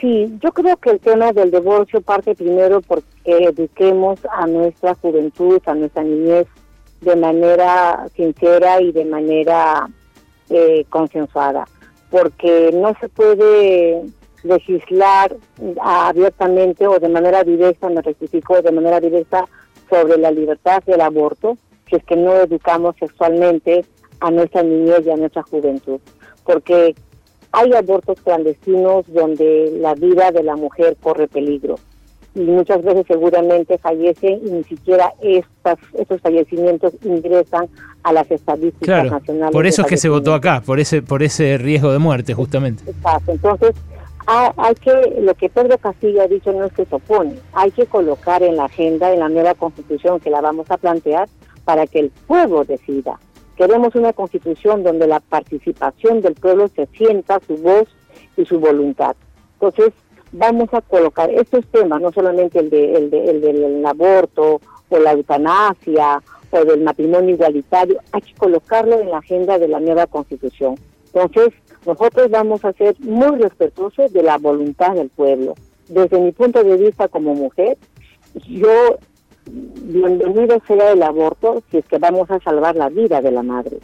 Sí, 0.00 0.36
yo 0.42 0.52
creo 0.52 0.76
que 0.76 0.90
el 0.90 1.00
tema 1.00 1.32
del 1.32 1.50
divorcio 1.50 2.00
parte 2.00 2.34
primero 2.34 2.80
porque 2.82 3.10
eduquemos 3.26 4.18
a 4.30 4.46
nuestra 4.46 4.94
juventud, 4.94 5.60
a 5.66 5.74
nuestra 5.74 6.02
niñez 6.02 6.46
de 7.00 7.16
manera 7.16 8.06
sincera 8.14 8.80
y 8.82 8.92
de 8.92 9.04
manera 9.04 9.88
eh, 10.50 10.84
consensuada, 10.90 11.66
porque 12.10 12.70
no 12.74 12.94
se 13.00 13.08
puede 13.08 14.02
legislar 14.42 15.36
abiertamente 15.80 16.86
o 16.86 16.98
de 16.98 17.08
manera 17.08 17.42
directa, 17.44 17.88
me 17.88 18.02
rectifico, 18.02 18.60
de 18.60 18.72
manera 18.72 19.00
directa 19.00 19.46
sobre 19.88 20.18
la 20.18 20.30
libertad 20.30 20.82
del 20.84 21.00
aborto 21.00 21.56
si 21.88 21.96
es 21.96 22.04
que 22.04 22.16
no 22.16 22.34
educamos 22.34 22.96
sexualmente 22.98 23.84
a 24.20 24.30
nuestra 24.30 24.62
niñez 24.62 25.06
y 25.06 25.10
a 25.10 25.16
nuestra 25.16 25.42
juventud, 25.42 26.00
porque 26.44 26.94
hay 27.52 27.72
abortos 27.72 28.20
clandestinos 28.22 29.04
donde 29.08 29.72
la 29.80 29.94
vida 29.94 30.30
de 30.30 30.42
la 30.42 30.56
mujer 30.56 30.96
corre 31.00 31.28
peligro 31.28 31.76
y 32.36 32.40
muchas 32.40 32.82
veces 32.82 33.06
seguramente 33.08 33.78
fallecen 33.78 34.40
y 34.46 34.50
ni 34.50 34.64
siquiera 34.64 35.12
estas, 35.22 35.78
estos 35.94 36.20
fallecimientos 36.20 36.92
ingresan 37.02 37.66
a 38.02 38.12
las 38.12 38.30
estadísticas 38.30 39.10
nacionales. 39.10 39.52
Por 39.52 39.66
eso 39.66 39.82
es 39.82 39.88
que 39.88 39.96
se 39.96 40.10
votó 40.10 40.34
acá, 40.34 40.62
por 40.64 40.78
ese, 40.78 41.00
por 41.00 41.22
ese 41.22 41.56
riesgo 41.56 41.92
de 41.92 41.98
muerte 41.98 42.34
justamente. 42.34 42.84
Exacto, 42.90 43.32
entonces 43.32 43.74
hay, 44.26 44.74
que, 44.74 45.20
lo 45.22 45.34
que 45.34 45.48
Pedro 45.48 45.78
Castillo 45.78 46.22
ha 46.22 46.28
dicho 46.28 46.52
no 46.52 46.66
es 46.66 46.72
que 46.72 46.84
se 46.84 46.94
opone, 46.94 47.36
hay 47.54 47.70
que 47.70 47.86
colocar 47.86 48.42
en 48.42 48.56
la 48.56 48.66
agenda, 48.66 49.12
en 49.12 49.20
la 49.20 49.30
nueva 49.30 49.54
constitución 49.54 50.20
que 50.20 50.30
la 50.30 50.42
vamos 50.42 50.70
a 50.70 50.76
plantear, 50.76 51.28
para 51.66 51.86
que 51.86 51.98
el 51.98 52.10
pueblo 52.26 52.64
decida. 52.64 53.18
Queremos 53.56 53.94
una 53.96 54.12
constitución 54.12 54.84
donde 54.84 55.06
la 55.06 55.20
participación 55.20 56.20
del 56.20 56.34
pueblo 56.34 56.68
se 56.68 56.86
sienta 56.96 57.40
su 57.46 57.56
voz 57.56 57.88
y 58.36 58.44
su 58.44 58.60
voluntad. 58.60 59.16
Entonces, 59.54 59.92
vamos 60.30 60.68
a 60.72 60.80
colocar 60.80 61.28
estos 61.30 61.66
temas, 61.66 62.00
no 62.00 62.12
solamente 62.12 62.60
el, 62.60 62.70
de, 62.70 62.94
el, 62.94 63.10
de, 63.10 63.30
el 63.30 63.40
del 63.40 63.84
aborto 63.84 64.60
o 64.88 64.98
la 64.98 65.12
eutanasia 65.12 66.22
o 66.50 66.64
del 66.64 66.82
matrimonio 66.82 67.34
igualitario, 67.34 67.98
hay 68.12 68.20
que 68.20 68.34
colocarlo 68.34 69.00
en 69.00 69.10
la 69.10 69.18
agenda 69.18 69.58
de 69.58 69.66
la 69.66 69.80
nueva 69.80 70.06
constitución. 70.06 70.76
Entonces, 71.12 71.52
nosotros 71.84 72.30
vamos 72.30 72.64
a 72.64 72.72
ser 72.74 72.94
muy 73.00 73.38
respetuosos 73.38 74.12
de 74.12 74.22
la 74.22 74.38
voluntad 74.38 74.94
del 74.94 75.08
pueblo. 75.08 75.54
Desde 75.88 76.20
mi 76.20 76.30
punto 76.30 76.62
de 76.62 76.76
vista 76.76 77.08
como 77.08 77.34
mujer, 77.34 77.76
yo 78.46 78.98
bienvenido 79.46 80.60
sea 80.66 80.92
el 80.92 81.02
aborto 81.02 81.62
si 81.70 81.78
es 81.78 81.84
que 81.86 81.98
vamos 81.98 82.30
a 82.30 82.40
salvar 82.40 82.76
la 82.76 82.88
vida 82.88 83.20
de 83.20 83.30
la 83.30 83.42
madre. 83.42 83.78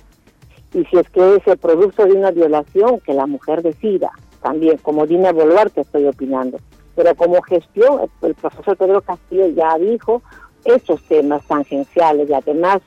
Y 0.74 0.84
si 0.86 0.96
es 0.96 1.08
que 1.10 1.36
es 1.36 1.46
el 1.46 1.58
producto 1.58 2.04
de 2.06 2.12
una 2.12 2.30
violación, 2.30 3.00
que 3.00 3.14
la 3.14 3.26
mujer 3.26 3.62
decida 3.62 4.10
también, 4.42 4.78
como 4.78 5.06
Dina 5.06 5.32
Boluarte 5.32 5.82
estoy 5.82 6.06
opinando. 6.06 6.58
Pero 6.96 7.14
como 7.14 7.40
gestión, 7.42 8.10
el 8.22 8.34
profesor 8.34 8.76
Pedro 8.76 9.00
Castillo 9.00 9.48
ya 9.48 9.78
dijo 9.78 10.22
esos 10.64 11.02
temas 11.04 11.46
tangenciales 11.46 12.28
y 12.28 12.34
además 12.34 12.80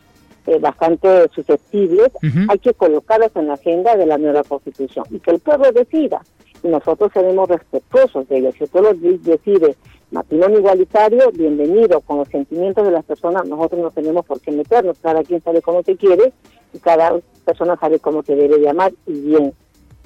eh, 0.48 0.60
bastante 0.60 1.28
susceptibles, 1.34 2.12
hay 2.50 2.60
que 2.60 2.74
colocarlos 2.74 3.32
en 3.36 3.48
la 3.48 3.54
agenda 3.54 3.96
de 3.96 4.06
la 4.06 4.18
nueva 4.18 4.44
constitución 4.44 5.06
y 5.10 5.20
que 5.20 5.32
el 5.32 5.40
pueblo 5.40 5.72
decida. 5.72 6.22
Y 6.66 6.68
nosotros 6.68 7.12
seremos 7.14 7.48
respetuosos 7.48 8.28
de 8.28 8.40
ellos. 8.40 8.56
Si 8.58 8.64
el 8.64 8.70
pueblo 8.72 8.92
decide 9.22 9.76
matrimonio 10.10 10.58
igualitario, 10.58 11.32
bienvenido, 11.32 12.02
con 12.02 12.18
los 12.18 12.28
sentimientos 12.28 12.84
de 12.84 12.92
las 12.92 13.06
personas, 13.06 13.48
nosotros 13.48 13.82
no 13.82 13.92
tenemos 13.92 14.26
por 14.26 14.42
qué 14.42 14.52
meternos, 14.52 14.98
cada 15.00 15.24
quien 15.24 15.44
sabe 15.44 15.62
cómo 15.62 15.84
te 15.84 15.96
quiere 15.96 16.34
y 16.74 16.80
cada 16.80 17.20
persona 17.46 17.78
sabe 17.80 18.00
cómo 18.00 18.24
te 18.24 18.36
debe 18.36 18.58
llamar 18.58 18.92
y 19.06 19.14
bien 19.14 19.54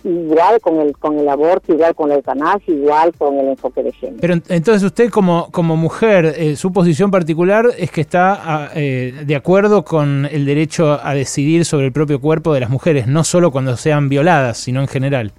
igual 0.03 0.59
con 0.59 0.81
el 0.81 0.97
con 0.97 1.17
el 1.17 1.29
aborto, 1.29 1.73
igual 1.73 1.95
con 1.95 2.09
la 2.09 2.15
eutanasia, 2.15 2.73
igual 2.73 3.13
con 3.17 3.37
el 3.37 3.47
enfoque 3.49 3.81
de 3.81 3.93
género. 3.93 4.17
Pero 4.19 4.33
entonces 4.49 4.83
usted 4.83 5.09
como, 5.09 5.49
como 5.51 5.77
mujer, 5.77 6.35
eh, 6.37 6.57
su 6.57 6.73
posición 6.73 7.09
particular 7.09 7.67
es 7.77 7.89
que 7.89 8.01
está 8.01 8.33
ah, 8.33 8.69
eh, 8.75 9.13
de 9.25 9.35
acuerdo 9.35 9.85
con 9.85 10.25
el 10.25 10.45
derecho 10.45 10.99
a 11.01 11.13
decidir 11.13 11.63
sobre 11.63 11.85
el 11.85 11.93
propio 11.93 12.19
cuerpo 12.19 12.53
de 12.53 12.59
las 12.59 12.69
mujeres, 12.69 13.07
no 13.07 13.23
solo 13.23 13.49
cuando 13.49 13.77
sean 13.77 14.09
violadas, 14.09 14.57
sino 14.57 14.81
en 14.81 14.87
general. 14.87 15.31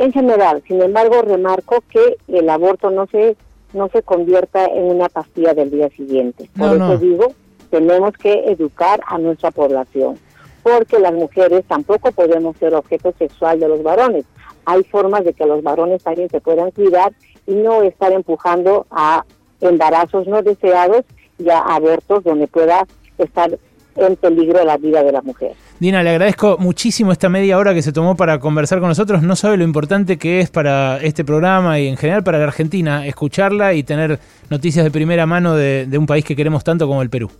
En 0.00 0.12
general, 0.12 0.62
sin 0.66 0.80
embargo, 0.80 1.20
remarco 1.20 1.84
que 1.90 2.16
el 2.26 2.48
aborto 2.48 2.90
no 2.90 3.06
se 3.06 3.36
no 3.74 3.90
se 3.90 4.02
convierta 4.02 4.64
en 4.64 4.84
una 4.84 5.10
pastilla 5.10 5.52
del 5.52 5.70
día 5.70 5.90
siguiente. 5.90 6.48
Por 6.58 6.74
eso 6.74 6.96
digo, 6.96 7.34
tenemos 7.68 8.14
que 8.14 8.50
educar 8.50 9.02
a 9.06 9.18
nuestra 9.18 9.50
población 9.50 10.18
porque 10.62 10.98
las 10.98 11.12
mujeres 11.12 11.66
tampoco 11.68 12.12
podemos 12.12 12.56
ser 12.56 12.74
objeto 12.74 13.12
sexual 13.18 13.60
de 13.60 13.68
los 13.68 13.82
varones. 13.82 14.24
Hay 14.64 14.84
formas 14.84 15.22
de 15.22 15.34
que 15.34 15.44
los 15.44 15.62
varones 15.62 16.02
también 16.02 16.30
se 16.30 16.40
puedan 16.40 16.70
cuidar 16.70 17.12
y 17.46 17.52
no 17.52 17.82
estar 17.82 18.10
empujando 18.12 18.86
a 18.90 19.26
embarazos 19.60 20.26
no 20.26 20.42
deseados 20.42 21.02
y 21.38 21.50
a 21.50 21.58
abortos 21.58 22.24
donde 22.24 22.46
pueda 22.46 22.86
estar 23.18 23.58
en 23.96 24.16
peligro 24.16 24.64
la 24.64 24.78
vida 24.78 25.02
de 25.02 25.12
la 25.12 25.20
mujer. 25.20 25.52
Dina, 25.80 26.02
le 26.02 26.10
agradezco 26.10 26.58
muchísimo 26.58 27.10
esta 27.10 27.30
media 27.30 27.56
hora 27.56 27.72
que 27.72 27.80
se 27.80 27.90
tomó 27.90 28.14
para 28.14 28.38
conversar 28.38 28.80
con 28.80 28.90
nosotros. 28.90 29.22
No 29.22 29.34
sabe 29.34 29.56
lo 29.56 29.64
importante 29.64 30.18
que 30.18 30.40
es 30.40 30.50
para 30.50 30.98
este 30.98 31.24
programa 31.24 31.80
y 31.80 31.88
en 31.88 31.96
general 31.96 32.22
para 32.22 32.36
la 32.36 32.44
Argentina 32.44 33.06
escucharla 33.06 33.72
y 33.72 33.82
tener 33.82 34.18
noticias 34.50 34.84
de 34.84 34.90
primera 34.90 35.24
mano 35.24 35.56
de, 35.56 35.88
un 35.98 36.04
país 36.04 36.22
que 36.22 36.36
queremos 36.36 36.64
tanto 36.64 36.86
como 36.86 37.00
el 37.00 37.08
Perú. 37.08 37.30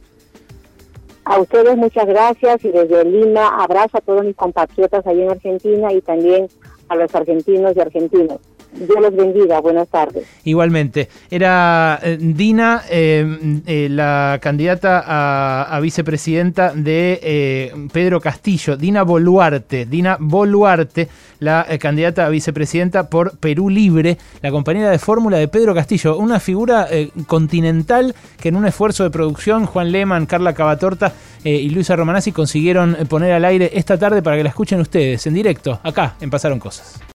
A 1.26 1.38
ustedes 1.38 1.76
muchas 1.76 2.06
gracias 2.06 2.64
y 2.64 2.70
desde 2.70 3.04
Lima 3.04 3.62
abrazo 3.62 3.98
a 3.98 4.00
todos 4.00 4.24
mis 4.24 4.34
compatriotas 4.34 5.06
allí 5.06 5.20
en 5.20 5.32
Argentina 5.32 5.92
y 5.92 6.00
también 6.00 6.48
a 6.88 6.96
los 6.96 7.14
argentinos 7.14 7.76
y 7.76 7.80
argentinos. 7.80 8.38
Dios 8.72 9.00
los 9.00 9.14
bendiga, 9.14 9.60
buenas 9.60 9.88
tardes. 9.88 10.26
Igualmente. 10.44 11.08
Era 11.30 11.98
eh, 12.02 12.16
Dina, 12.20 12.82
eh, 12.88 13.62
eh, 13.66 13.88
la 13.90 14.38
candidata 14.40 15.74
a, 15.74 15.80
vicepresidenta 15.80 16.72
de 16.74 17.72
Pedro 17.92 18.20
Castillo, 18.20 18.76
Dina 18.76 19.02
Boluarte, 19.02 19.86
Dina 19.86 20.16
Boluarte, 20.20 21.08
la 21.40 21.66
candidata 21.80 22.26
a 22.26 22.28
vicepresidenta 22.28 23.08
por 23.08 23.38
Perú 23.38 23.70
Libre, 23.70 24.18
la 24.42 24.50
compañera 24.50 24.90
de 24.90 24.98
fórmula 24.98 25.38
de 25.38 25.48
Pedro 25.48 25.74
Castillo, 25.74 26.18
una 26.18 26.38
figura 26.38 26.86
continental 27.26 28.14
que 28.38 28.50
en 28.50 28.56
un 28.56 28.66
esfuerzo 28.66 29.04
de 29.04 29.10
producción, 29.10 29.64
Juan 29.64 29.90
Lehmann, 29.90 30.26
Carla 30.26 30.52
Cavatorta 30.52 31.14
y 31.42 31.70
Luisa 31.70 31.96
Romanazzi 31.96 32.32
consiguieron 32.32 32.96
poner 33.08 33.32
al 33.32 33.46
aire 33.46 33.70
esta 33.72 33.98
tarde 33.98 34.22
para 34.22 34.36
que 34.36 34.42
la 34.42 34.50
escuchen 34.50 34.80
ustedes 34.80 35.26
en 35.26 35.34
directo, 35.34 35.80
acá 35.82 36.16
en 36.20 36.28
Pasaron 36.28 36.58
Cosas. 36.58 37.00